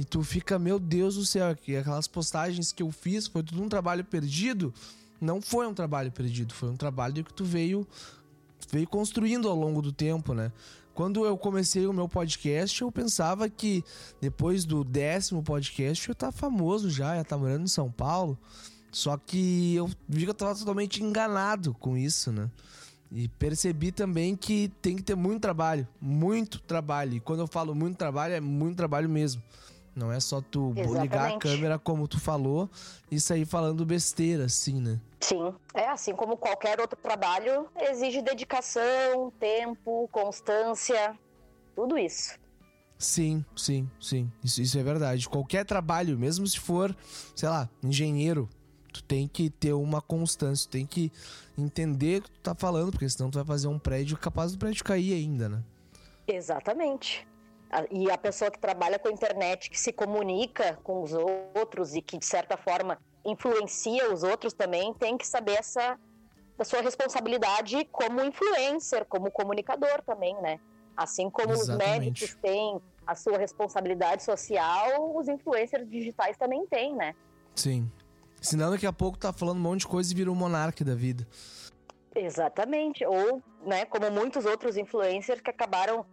E 0.00 0.04
tu 0.04 0.22
fica, 0.22 0.58
meu 0.58 0.78
Deus 0.78 1.16
do 1.16 1.26
céu, 1.26 1.54
que 1.54 1.76
aquelas 1.76 2.08
postagens 2.08 2.72
que 2.72 2.82
eu 2.82 2.90
fiz 2.90 3.26
foi 3.26 3.42
tudo 3.42 3.62
um 3.62 3.68
trabalho 3.68 4.02
perdido. 4.02 4.72
Não 5.20 5.42
foi 5.42 5.66
um 5.66 5.74
trabalho 5.74 6.10
perdido, 6.10 6.54
foi 6.54 6.70
um 6.70 6.76
trabalho 6.76 7.22
que 7.22 7.34
tu 7.34 7.44
veio 7.44 7.86
veio 8.72 8.88
construindo 8.88 9.46
ao 9.46 9.54
longo 9.54 9.82
do 9.82 9.92
tempo, 9.92 10.32
né? 10.32 10.50
Quando 10.94 11.26
eu 11.26 11.36
comecei 11.36 11.86
o 11.86 11.92
meu 11.92 12.08
podcast, 12.08 12.80
eu 12.80 12.90
pensava 12.90 13.46
que 13.50 13.84
depois 14.22 14.64
do 14.64 14.82
décimo 14.82 15.42
podcast 15.42 16.08
eu 16.08 16.14
tá 16.14 16.32
famoso 16.32 16.88
já, 16.88 17.20
estar 17.20 17.36
tá 17.36 17.38
morando 17.38 17.64
em 17.64 17.68
São 17.68 17.90
Paulo. 17.92 18.38
Só 18.90 19.18
que 19.18 19.74
eu 19.74 19.86
vi 20.08 20.24
que 20.24 20.30
eu 20.30 20.34
tava 20.34 20.54
totalmente 20.54 21.02
enganado 21.02 21.74
com 21.74 21.94
isso, 21.94 22.32
né? 22.32 22.50
E 23.12 23.28
percebi 23.28 23.92
também 23.92 24.34
que 24.34 24.72
tem 24.80 24.96
que 24.96 25.02
ter 25.02 25.14
muito 25.14 25.42
trabalho, 25.42 25.86
muito 26.00 26.58
trabalho. 26.58 27.16
E 27.16 27.20
quando 27.20 27.40
eu 27.40 27.46
falo 27.46 27.74
muito 27.74 27.98
trabalho, 27.98 28.32
é 28.32 28.40
muito 28.40 28.78
trabalho 28.78 29.06
mesmo. 29.06 29.42
Não 30.00 30.10
é 30.10 30.18
só 30.18 30.40
tu 30.40 30.72
Exatamente. 30.74 31.02
ligar 31.02 31.30
a 31.30 31.38
câmera 31.38 31.78
como 31.78 32.08
tu 32.08 32.18
falou 32.18 32.70
e 33.10 33.20
sair 33.20 33.44
falando 33.44 33.84
besteira, 33.84 34.46
assim, 34.46 34.80
né? 34.80 34.98
Sim, 35.20 35.54
é 35.74 35.86
assim 35.88 36.14
como 36.14 36.38
qualquer 36.38 36.80
outro 36.80 36.98
trabalho, 36.98 37.68
exige 37.78 38.22
dedicação, 38.22 39.30
tempo, 39.38 40.08
constância, 40.10 41.18
tudo 41.76 41.98
isso. 41.98 42.38
Sim, 42.96 43.44
sim, 43.54 43.90
sim. 44.00 44.32
Isso, 44.42 44.62
isso 44.62 44.78
é 44.78 44.82
verdade. 44.82 45.28
Qualquer 45.28 45.66
trabalho, 45.66 46.18
mesmo 46.18 46.46
se 46.46 46.58
for, 46.58 46.96
sei 47.36 47.50
lá, 47.50 47.68
engenheiro, 47.82 48.48
tu 48.90 49.02
tem 49.02 49.28
que 49.28 49.50
ter 49.50 49.74
uma 49.74 50.00
constância, 50.00 50.66
tu 50.66 50.72
tem 50.72 50.86
que 50.86 51.12
entender 51.58 52.20
o 52.20 52.22
que 52.22 52.30
tu 52.30 52.40
tá 52.40 52.54
falando, 52.54 52.90
porque 52.90 53.08
senão 53.08 53.30
tu 53.30 53.34
vai 53.34 53.44
fazer 53.44 53.68
um 53.68 53.78
prédio 53.78 54.16
capaz 54.16 54.52
do 54.52 54.58
prédio 54.58 54.82
cair 54.82 55.12
ainda, 55.12 55.46
né? 55.46 55.62
Exatamente. 56.26 57.28
E 57.90 58.10
a 58.10 58.18
pessoa 58.18 58.50
que 58.50 58.58
trabalha 58.58 58.98
com 58.98 59.08
a 59.08 59.12
internet, 59.12 59.70
que 59.70 59.78
se 59.78 59.92
comunica 59.92 60.78
com 60.82 61.02
os 61.02 61.12
outros 61.12 61.94
e 61.94 62.02
que, 62.02 62.18
de 62.18 62.26
certa 62.26 62.56
forma, 62.56 62.98
influencia 63.24 64.12
os 64.12 64.22
outros 64.22 64.52
também, 64.52 64.92
tem 64.94 65.16
que 65.16 65.26
saber 65.26 65.58
essa 65.58 65.98
da 66.58 66.64
sua 66.64 66.82
responsabilidade 66.82 67.86
como 67.90 68.22
influencer, 68.22 69.06
como 69.06 69.30
comunicador 69.30 70.02
também, 70.04 70.34
né? 70.42 70.60
Assim 70.96 71.30
como 71.30 71.52
Exatamente. 71.52 71.82
os 71.82 71.98
médicos 71.98 72.34
têm 72.42 72.80
a 73.06 73.14
sua 73.14 73.38
responsabilidade 73.38 74.22
social, 74.22 75.16
os 75.16 75.26
influencers 75.26 75.88
digitais 75.88 76.36
também 76.36 76.66
têm, 76.66 76.94
né? 76.94 77.14
Sim. 77.54 77.90
Senão 78.42 78.70
daqui 78.70 78.86
a 78.86 78.92
pouco 78.92 79.16
tá 79.16 79.32
falando 79.32 79.58
um 79.58 79.62
monte 79.62 79.80
de 79.80 79.86
coisa 79.86 80.12
e 80.12 80.14
vira 80.14 80.30
um 80.30 80.34
monarca 80.34 80.84
da 80.84 80.94
vida. 80.94 81.26
Exatamente. 82.14 83.06
Ou, 83.06 83.42
né, 83.64 83.84
como 83.84 84.10
muitos 84.10 84.44
outros 84.44 84.76
influencers 84.76 85.40
que 85.40 85.50
acabaram 85.50 86.04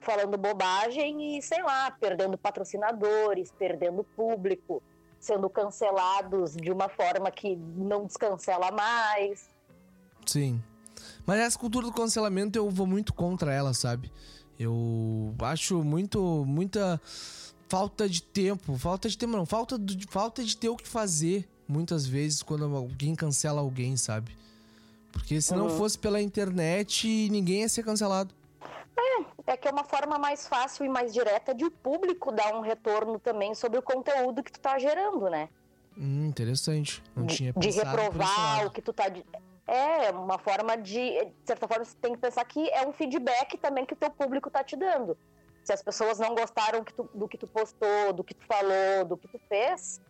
falando 0.00 0.36
bobagem 0.36 1.36
e, 1.38 1.42
sei 1.42 1.62
lá, 1.62 1.90
perdendo 1.90 2.36
patrocinadores, 2.36 3.52
perdendo 3.52 4.04
público, 4.04 4.82
sendo 5.18 5.48
cancelados 5.48 6.56
de 6.56 6.70
uma 6.70 6.88
forma 6.88 7.30
que 7.30 7.56
não 7.56 8.06
descancela 8.06 8.70
mais. 8.70 9.48
Sim. 10.26 10.62
Mas 11.24 11.40
essa 11.40 11.58
cultura 11.58 11.86
do 11.86 11.92
cancelamento 11.92 12.58
eu 12.58 12.68
vou 12.70 12.86
muito 12.86 13.14
contra 13.14 13.52
ela, 13.52 13.72
sabe? 13.72 14.12
Eu 14.58 15.34
acho 15.40 15.82
muito 15.82 16.44
muita 16.46 17.00
falta 17.68 18.08
de 18.08 18.22
tempo, 18.22 18.76
falta 18.76 19.08
de 19.08 19.16
tempo 19.16 19.36
não, 19.36 19.46
falta 19.46 19.78
de, 19.78 20.06
falta 20.08 20.44
de 20.44 20.56
ter 20.56 20.68
o 20.68 20.76
que 20.76 20.86
fazer 20.86 21.48
muitas 21.66 22.06
vezes 22.06 22.42
quando 22.42 22.64
alguém 22.76 23.14
cancela 23.14 23.60
alguém, 23.60 23.96
sabe? 23.96 24.36
Porque 25.10 25.40
se 25.40 25.54
não 25.54 25.68
uhum. 25.68 25.76
fosse 25.76 25.98
pela 25.98 26.20
internet, 26.20 27.28
ninguém 27.30 27.60
ia 27.60 27.68
ser 27.68 27.82
cancelado. 27.82 28.34
É, 28.96 29.52
é 29.52 29.56
que 29.56 29.66
é 29.66 29.70
uma 29.70 29.84
forma 29.84 30.18
mais 30.18 30.46
fácil 30.46 30.84
e 30.84 30.88
mais 30.88 31.12
direta 31.12 31.54
de 31.54 31.64
o 31.64 31.70
público 31.70 32.30
dar 32.30 32.54
um 32.54 32.60
retorno 32.60 33.18
também 33.18 33.54
sobre 33.54 33.78
o 33.78 33.82
conteúdo 33.82 34.42
que 34.42 34.52
tu 34.52 34.60
tá 34.60 34.78
gerando, 34.78 35.28
né? 35.28 35.48
Hum, 35.96 36.26
interessante. 36.26 37.02
Não 37.14 37.26
de, 37.26 37.36
tinha 37.36 37.52
pensado 37.52 37.72
De 37.72 37.78
reprovar 37.78 38.66
o 38.66 38.70
que 38.70 38.82
tu 38.82 38.92
tá... 38.92 39.04
É, 39.66 40.10
uma 40.10 40.38
forma 40.38 40.76
de... 40.76 41.24
De 41.24 41.32
certa 41.44 41.66
forma, 41.66 41.84
você 41.84 41.96
tem 42.00 42.12
que 42.12 42.18
pensar 42.18 42.44
que 42.44 42.68
é 42.70 42.86
um 42.86 42.92
feedback 42.92 43.56
também 43.58 43.86
que 43.86 43.94
o 43.94 43.96
teu 43.96 44.10
público 44.10 44.50
tá 44.50 44.62
te 44.62 44.76
dando. 44.76 45.16
Se 45.64 45.72
as 45.72 45.82
pessoas 45.82 46.18
não 46.18 46.34
gostaram 46.34 46.84
do 47.14 47.28
que 47.28 47.38
tu 47.38 47.46
postou, 47.46 48.12
do 48.12 48.24
que 48.24 48.34
tu 48.34 48.44
falou, 48.46 49.04
do 49.06 49.16
que 49.16 49.28
tu 49.28 49.38
fez, 49.48 50.00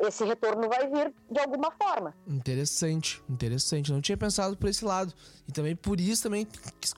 esse 0.00 0.24
retorno 0.24 0.68
vai 0.68 0.88
vir 0.88 1.12
de 1.30 1.40
alguma 1.40 1.70
forma. 1.70 2.14
Interessante, 2.26 3.22
interessante. 3.28 3.92
Não 3.92 4.00
tinha 4.00 4.16
pensado 4.16 4.56
por 4.56 4.68
esse 4.68 4.84
lado. 4.84 5.12
E 5.48 5.52
também 5.52 5.74
por 5.74 6.00
isso 6.00 6.22
também 6.22 6.46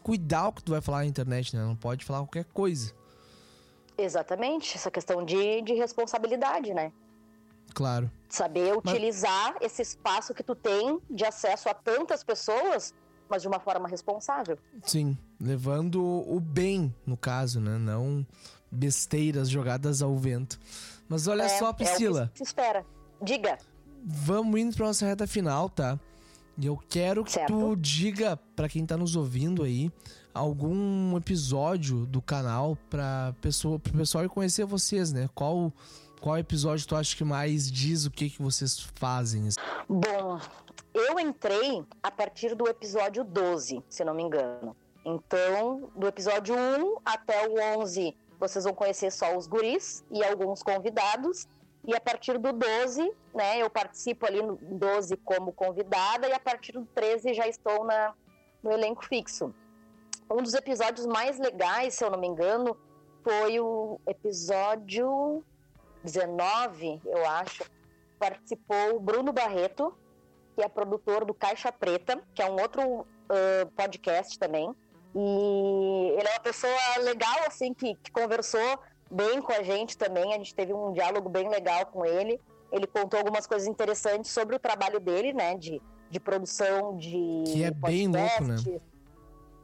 cuidar 0.02 0.48
o 0.48 0.52
que 0.52 0.62
tu 0.62 0.72
vai 0.72 0.80
falar 0.80 0.98
na 0.98 1.06
internet, 1.06 1.54
né? 1.54 1.62
Não 1.62 1.76
pode 1.76 2.04
falar 2.04 2.20
qualquer 2.20 2.44
coisa. 2.46 2.92
Exatamente, 3.96 4.76
essa 4.76 4.90
questão 4.90 5.24
de, 5.24 5.60
de 5.62 5.74
responsabilidade, 5.74 6.72
né? 6.72 6.92
Claro. 7.74 8.10
Saber 8.28 8.76
utilizar 8.76 9.54
mas... 9.54 9.72
esse 9.72 9.82
espaço 9.82 10.32
que 10.32 10.42
tu 10.42 10.54
tem 10.54 11.00
de 11.10 11.24
acesso 11.24 11.68
a 11.68 11.74
tantas 11.74 12.22
pessoas, 12.22 12.94
mas 13.28 13.42
de 13.42 13.48
uma 13.48 13.58
forma 13.58 13.88
responsável. 13.88 14.56
Sim, 14.84 15.18
levando 15.40 16.02
o 16.02 16.40
bem, 16.40 16.94
no 17.04 17.16
caso, 17.16 17.60
né? 17.60 17.76
Não 17.76 18.26
besteiras 18.70 19.48
jogadas 19.48 20.02
ao 20.02 20.16
vento. 20.16 20.60
Mas 21.08 21.26
olha 21.26 21.44
é, 21.44 21.48
só, 21.48 21.72
Priscila. 21.72 22.20
É 22.20 22.24
o 22.24 22.28
que 22.28 22.38
se 22.38 22.44
espera. 22.44 22.84
Diga. 23.22 23.58
Vamos 24.04 24.60
indo 24.60 24.76
pra 24.76 24.86
nossa 24.86 25.06
reta 25.06 25.26
final, 25.26 25.68
tá? 25.68 25.98
E 26.56 26.66
eu 26.66 26.76
quero 26.88 27.24
que 27.24 27.32
certo. 27.32 27.52
tu 27.52 27.76
diga 27.76 28.36
para 28.56 28.68
quem 28.68 28.84
tá 28.84 28.96
nos 28.96 29.14
ouvindo 29.16 29.62
aí 29.62 29.90
algum 30.34 31.16
episódio 31.16 32.06
do 32.06 32.20
canal 32.20 32.76
para 32.90 33.34
pessoa, 33.40 33.78
pro 33.78 33.92
pessoal 33.92 34.28
conhecer 34.28 34.64
vocês, 34.64 35.12
né? 35.12 35.28
Qual 35.34 35.72
qual 36.20 36.36
episódio 36.36 36.86
tu 36.86 36.96
acha 36.96 37.16
que 37.16 37.22
mais 37.22 37.70
diz 37.70 38.04
o 38.04 38.10
que 38.10 38.28
que 38.28 38.42
vocês 38.42 38.80
fazem? 38.96 39.48
Bom, 39.88 40.40
eu 40.92 41.18
entrei 41.20 41.84
a 42.02 42.10
partir 42.10 42.56
do 42.56 42.66
episódio 42.66 43.22
12, 43.22 43.82
se 43.88 44.04
não 44.04 44.14
me 44.14 44.24
engano. 44.24 44.76
Então, 45.04 45.90
do 45.96 46.08
episódio 46.08 46.56
1 46.56 46.96
até 47.04 47.48
o 47.48 47.80
11 47.80 48.16
vocês 48.38 48.64
vão 48.64 48.74
conhecer 48.74 49.10
só 49.10 49.36
os 49.36 49.46
guris 49.46 50.04
e 50.10 50.24
alguns 50.24 50.62
convidados. 50.62 51.46
E 51.84 51.94
a 51.94 52.00
partir 52.00 52.38
do 52.38 52.52
12, 52.52 53.12
né, 53.34 53.58
eu 53.62 53.70
participo 53.70 54.26
ali 54.26 54.42
no 54.42 54.56
12 54.56 55.16
como 55.18 55.52
convidada, 55.52 56.28
e 56.28 56.32
a 56.32 56.40
partir 56.40 56.72
do 56.72 56.84
13 56.94 57.34
já 57.34 57.46
estou 57.46 57.84
na, 57.84 58.14
no 58.62 58.70
elenco 58.70 59.04
fixo. 59.04 59.54
Um 60.30 60.42
dos 60.42 60.54
episódios 60.54 61.06
mais 61.06 61.38
legais, 61.38 61.94
se 61.94 62.04
eu 62.04 62.10
não 62.10 62.18
me 62.18 62.26
engano, 62.26 62.76
foi 63.22 63.58
o 63.60 63.98
episódio 64.06 65.42
19, 66.04 67.00
eu 67.04 67.26
acho. 67.26 67.64
Participou 68.18 68.96
o 68.96 69.00
Bruno 69.00 69.32
Barreto, 69.32 69.96
que 70.54 70.62
é 70.62 70.68
produtor 70.68 71.24
do 71.24 71.32
Caixa 71.32 71.72
Preta, 71.72 72.22
que 72.34 72.42
é 72.42 72.50
um 72.50 72.60
outro 72.60 72.82
uh, 73.00 73.06
podcast 73.76 74.38
também. 74.38 74.74
E 75.14 76.12
ele 76.18 76.28
é 76.28 76.32
uma 76.32 76.40
pessoa 76.40 76.72
legal, 77.02 77.40
assim, 77.46 77.72
que, 77.72 77.94
que 77.96 78.10
conversou 78.10 78.78
bem 79.10 79.40
com 79.40 79.52
a 79.52 79.62
gente 79.62 79.96
também. 79.96 80.32
A 80.34 80.38
gente 80.38 80.54
teve 80.54 80.72
um 80.72 80.92
diálogo 80.92 81.28
bem 81.28 81.48
legal 81.48 81.86
com 81.86 82.04
ele. 82.04 82.40
Ele 82.70 82.86
contou 82.86 83.18
algumas 83.18 83.46
coisas 83.46 83.66
interessantes 83.66 84.30
sobre 84.30 84.54
o 84.56 84.58
trabalho 84.58 85.00
dele, 85.00 85.32
né? 85.32 85.56
De, 85.56 85.80
de 86.10 86.20
produção 86.20 86.96
de. 86.96 87.44
Que 87.46 87.64
é 87.64 87.70
bem 87.70 88.06
louco, 88.08 88.44
né? 88.44 88.56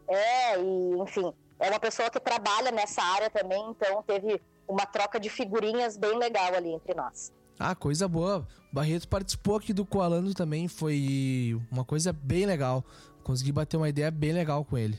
É, 0.08 0.60
e 0.60 0.98
enfim, 1.00 1.32
é 1.58 1.70
uma 1.70 1.80
pessoa 1.80 2.10
que 2.10 2.20
trabalha 2.20 2.70
nessa 2.70 3.02
área 3.02 3.30
também, 3.30 3.62
então 3.70 4.02
teve 4.02 4.40
uma 4.68 4.86
troca 4.86 5.18
de 5.18 5.30
figurinhas 5.30 5.96
bem 5.96 6.18
legal 6.18 6.54
ali 6.54 6.72
entre 6.72 6.94
nós. 6.94 7.32
Ah, 7.58 7.74
coisa 7.74 8.08
boa. 8.08 8.46
O 8.70 8.74
Barreto 8.74 9.08
participou 9.08 9.56
aqui 9.56 9.72
do 9.72 9.86
Coalando 9.86 10.34
também, 10.34 10.66
foi 10.68 11.58
uma 11.70 11.84
coisa 11.84 12.12
bem 12.12 12.46
legal. 12.46 12.84
Consegui 13.22 13.52
bater 13.52 13.76
uma 13.76 13.88
ideia 13.88 14.10
bem 14.10 14.32
legal 14.32 14.64
com 14.64 14.76
ele. 14.76 14.98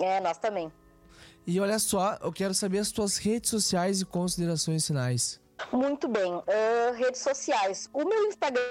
É, 0.00 0.20
nós 0.20 0.38
também. 0.38 0.72
E 1.46 1.60
olha 1.60 1.78
só, 1.78 2.18
eu 2.22 2.32
quero 2.32 2.54
saber 2.54 2.78
as 2.78 2.90
tuas 2.90 3.16
redes 3.16 3.50
sociais 3.50 4.00
e 4.00 4.04
considerações 4.04 4.86
finais. 4.86 5.40
Muito 5.72 6.08
bem. 6.08 6.32
Uh, 6.34 6.92
redes 6.94 7.20
sociais. 7.20 7.88
O 7.92 8.04
meu 8.04 8.26
Instagram, 8.26 8.62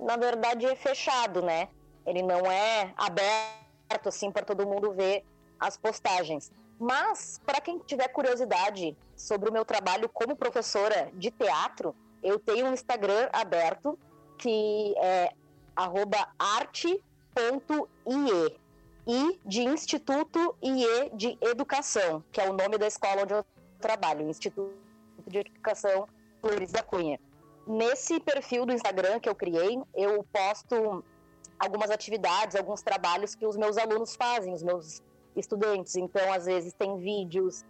na 0.00 0.16
verdade, 0.16 0.66
é 0.66 0.74
fechado, 0.74 1.42
né? 1.42 1.68
Ele 2.06 2.22
não 2.22 2.50
é 2.50 2.92
aberto 2.96 4.08
assim 4.08 4.30
para 4.30 4.44
todo 4.44 4.66
mundo 4.66 4.92
ver 4.92 5.24
as 5.58 5.76
postagens. 5.76 6.50
Mas, 6.78 7.40
para 7.44 7.60
quem 7.60 7.78
tiver 7.80 8.08
curiosidade 8.08 8.96
sobre 9.16 9.50
o 9.50 9.52
meu 9.52 9.64
trabalho 9.64 10.08
como 10.08 10.36
professora 10.36 11.10
de 11.14 11.30
teatro, 11.30 11.94
eu 12.22 12.38
tenho 12.38 12.66
um 12.66 12.72
Instagram 12.72 13.28
aberto 13.32 13.98
que 14.38 14.94
é 14.98 15.32
arte.ie. 16.38 17.00
I 19.10 19.40
de 19.42 19.62
Instituto 19.62 20.54
e 20.62 20.84
E 20.84 21.10
de 21.16 21.38
Educação, 21.40 22.22
que 22.30 22.42
é 22.42 22.46
o 22.46 22.52
nome 22.52 22.76
da 22.76 22.86
escola 22.86 23.22
onde 23.22 23.32
eu 23.32 23.42
trabalho, 23.80 24.28
Instituto 24.28 24.76
de 25.26 25.38
Educação 25.38 26.06
Flores 26.42 26.72
da 26.72 26.82
Cunha. 26.82 27.18
Nesse 27.66 28.20
perfil 28.20 28.66
do 28.66 28.72
Instagram 28.74 29.18
que 29.18 29.26
eu 29.26 29.34
criei, 29.34 29.82
eu 29.94 30.22
posto 30.30 31.02
algumas 31.58 31.90
atividades, 31.90 32.54
alguns 32.54 32.82
trabalhos 32.82 33.34
que 33.34 33.46
os 33.46 33.56
meus 33.56 33.78
alunos 33.78 34.14
fazem, 34.14 34.52
os 34.52 34.62
meus 34.62 35.02
estudantes. 35.34 35.96
Então, 35.96 36.30
às 36.30 36.44
vezes, 36.44 36.74
tem 36.74 36.98
vídeos, 36.98 37.64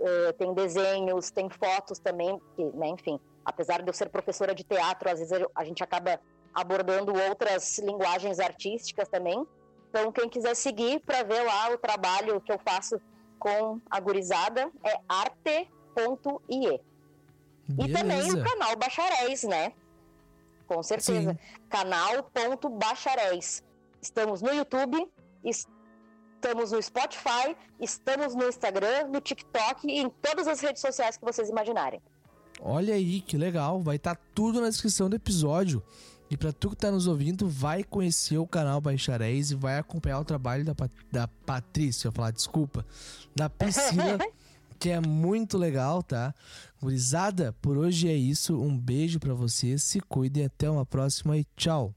uh, 0.00 0.32
tem 0.36 0.52
desenhos, 0.54 1.30
tem 1.30 1.48
fotos 1.50 2.00
também, 2.00 2.40
que, 2.56 2.64
né, 2.72 2.88
enfim. 2.88 3.20
Apesar 3.44 3.80
de 3.80 3.88
eu 3.88 3.94
ser 3.94 4.08
professora 4.08 4.52
de 4.52 4.64
teatro, 4.64 5.08
às 5.08 5.20
vezes 5.20 5.32
a 5.54 5.64
gente 5.64 5.84
acaba 5.84 6.20
abordando 6.52 7.12
outras 7.28 7.78
linguagens 7.78 8.40
artísticas 8.40 9.08
também. 9.08 9.46
Então, 9.94 10.10
quem 10.10 10.28
quiser 10.28 10.56
seguir 10.56 10.98
para 11.06 11.22
ver 11.22 11.44
lá 11.44 11.70
o 11.70 11.78
trabalho 11.78 12.40
que 12.40 12.50
eu 12.50 12.58
faço 12.58 13.00
com 13.38 13.80
a 13.88 14.00
gurizada 14.00 14.68
é 14.82 14.98
arte.ie. 15.08 16.80
E 17.78 17.92
também 17.92 18.32
o 18.32 18.42
canal 18.42 18.74
Bacharéis, 18.74 19.44
né? 19.44 19.72
Com 20.66 20.82
certeza. 20.82 21.38
Canal.bacharéis. 21.68 23.62
Estamos 24.02 24.42
no 24.42 24.52
YouTube, 24.52 25.08
estamos 25.44 26.72
no 26.72 26.82
Spotify, 26.82 27.56
estamos 27.78 28.34
no 28.34 28.48
Instagram, 28.48 29.06
no 29.12 29.20
TikTok 29.20 29.86
e 29.86 30.00
em 30.00 30.10
todas 30.10 30.48
as 30.48 30.60
redes 30.60 30.82
sociais 30.82 31.16
que 31.16 31.24
vocês 31.24 31.48
imaginarem. 31.48 32.02
Olha 32.60 32.94
aí, 32.94 33.20
que 33.20 33.38
legal. 33.38 33.80
Vai 33.80 33.94
estar 33.94 34.16
tá 34.16 34.22
tudo 34.34 34.60
na 34.60 34.68
descrição 34.68 35.08
do 35.08 35.14
episódio. 35.14 35.80
E 36.34 36.36
para 36.36 36.52
tu 36.52 36.70
que 36.70 36.76
tá 36.76 36.90
nos 36.90 37.06
ouvindo, 37.06 37.48
vai 37.48 37.84
conhecer 37.84 38.38
o 38.38 38.46
canal 38.46 38.80
Baixaréis 38.80 39.52
e 39.52 39.54
vai 39.54 39.78
acompanhar 39.78 40.18
o 40.18 40.24
trabalho 40.24 40.64
da, 40.64 40.74
da 41.12 41.28
Patrícia, 41.28 42.08
eu 42.08 42.12
falar, 42.12 42.32
desculpa, 42.32 42.84
da 43.36 43.48
Priscila, 43.48 44.18
que 44.76 44.90
é 44.90 45.00
muito 45.00 45.56
legal, 45.56 46.02
tá? 46.02 46.34
Gurizada, 46.82 47.54
por 47.62 47.78
hoje 47.78 48.08
é 48.08 48.16
isso. 48.16 48.60
Um 48.60 48.76
beijo 48.76 49.20
para 49.20 49.32
vocês, 49.32 49.84
se 49.84 50.00
cuidem, 50.00 50.46
até 50.46 50.68
uma 50.68 50.84
próxima 50.84 51.38
e 51.38 51.46
tchau. 51.56 51.94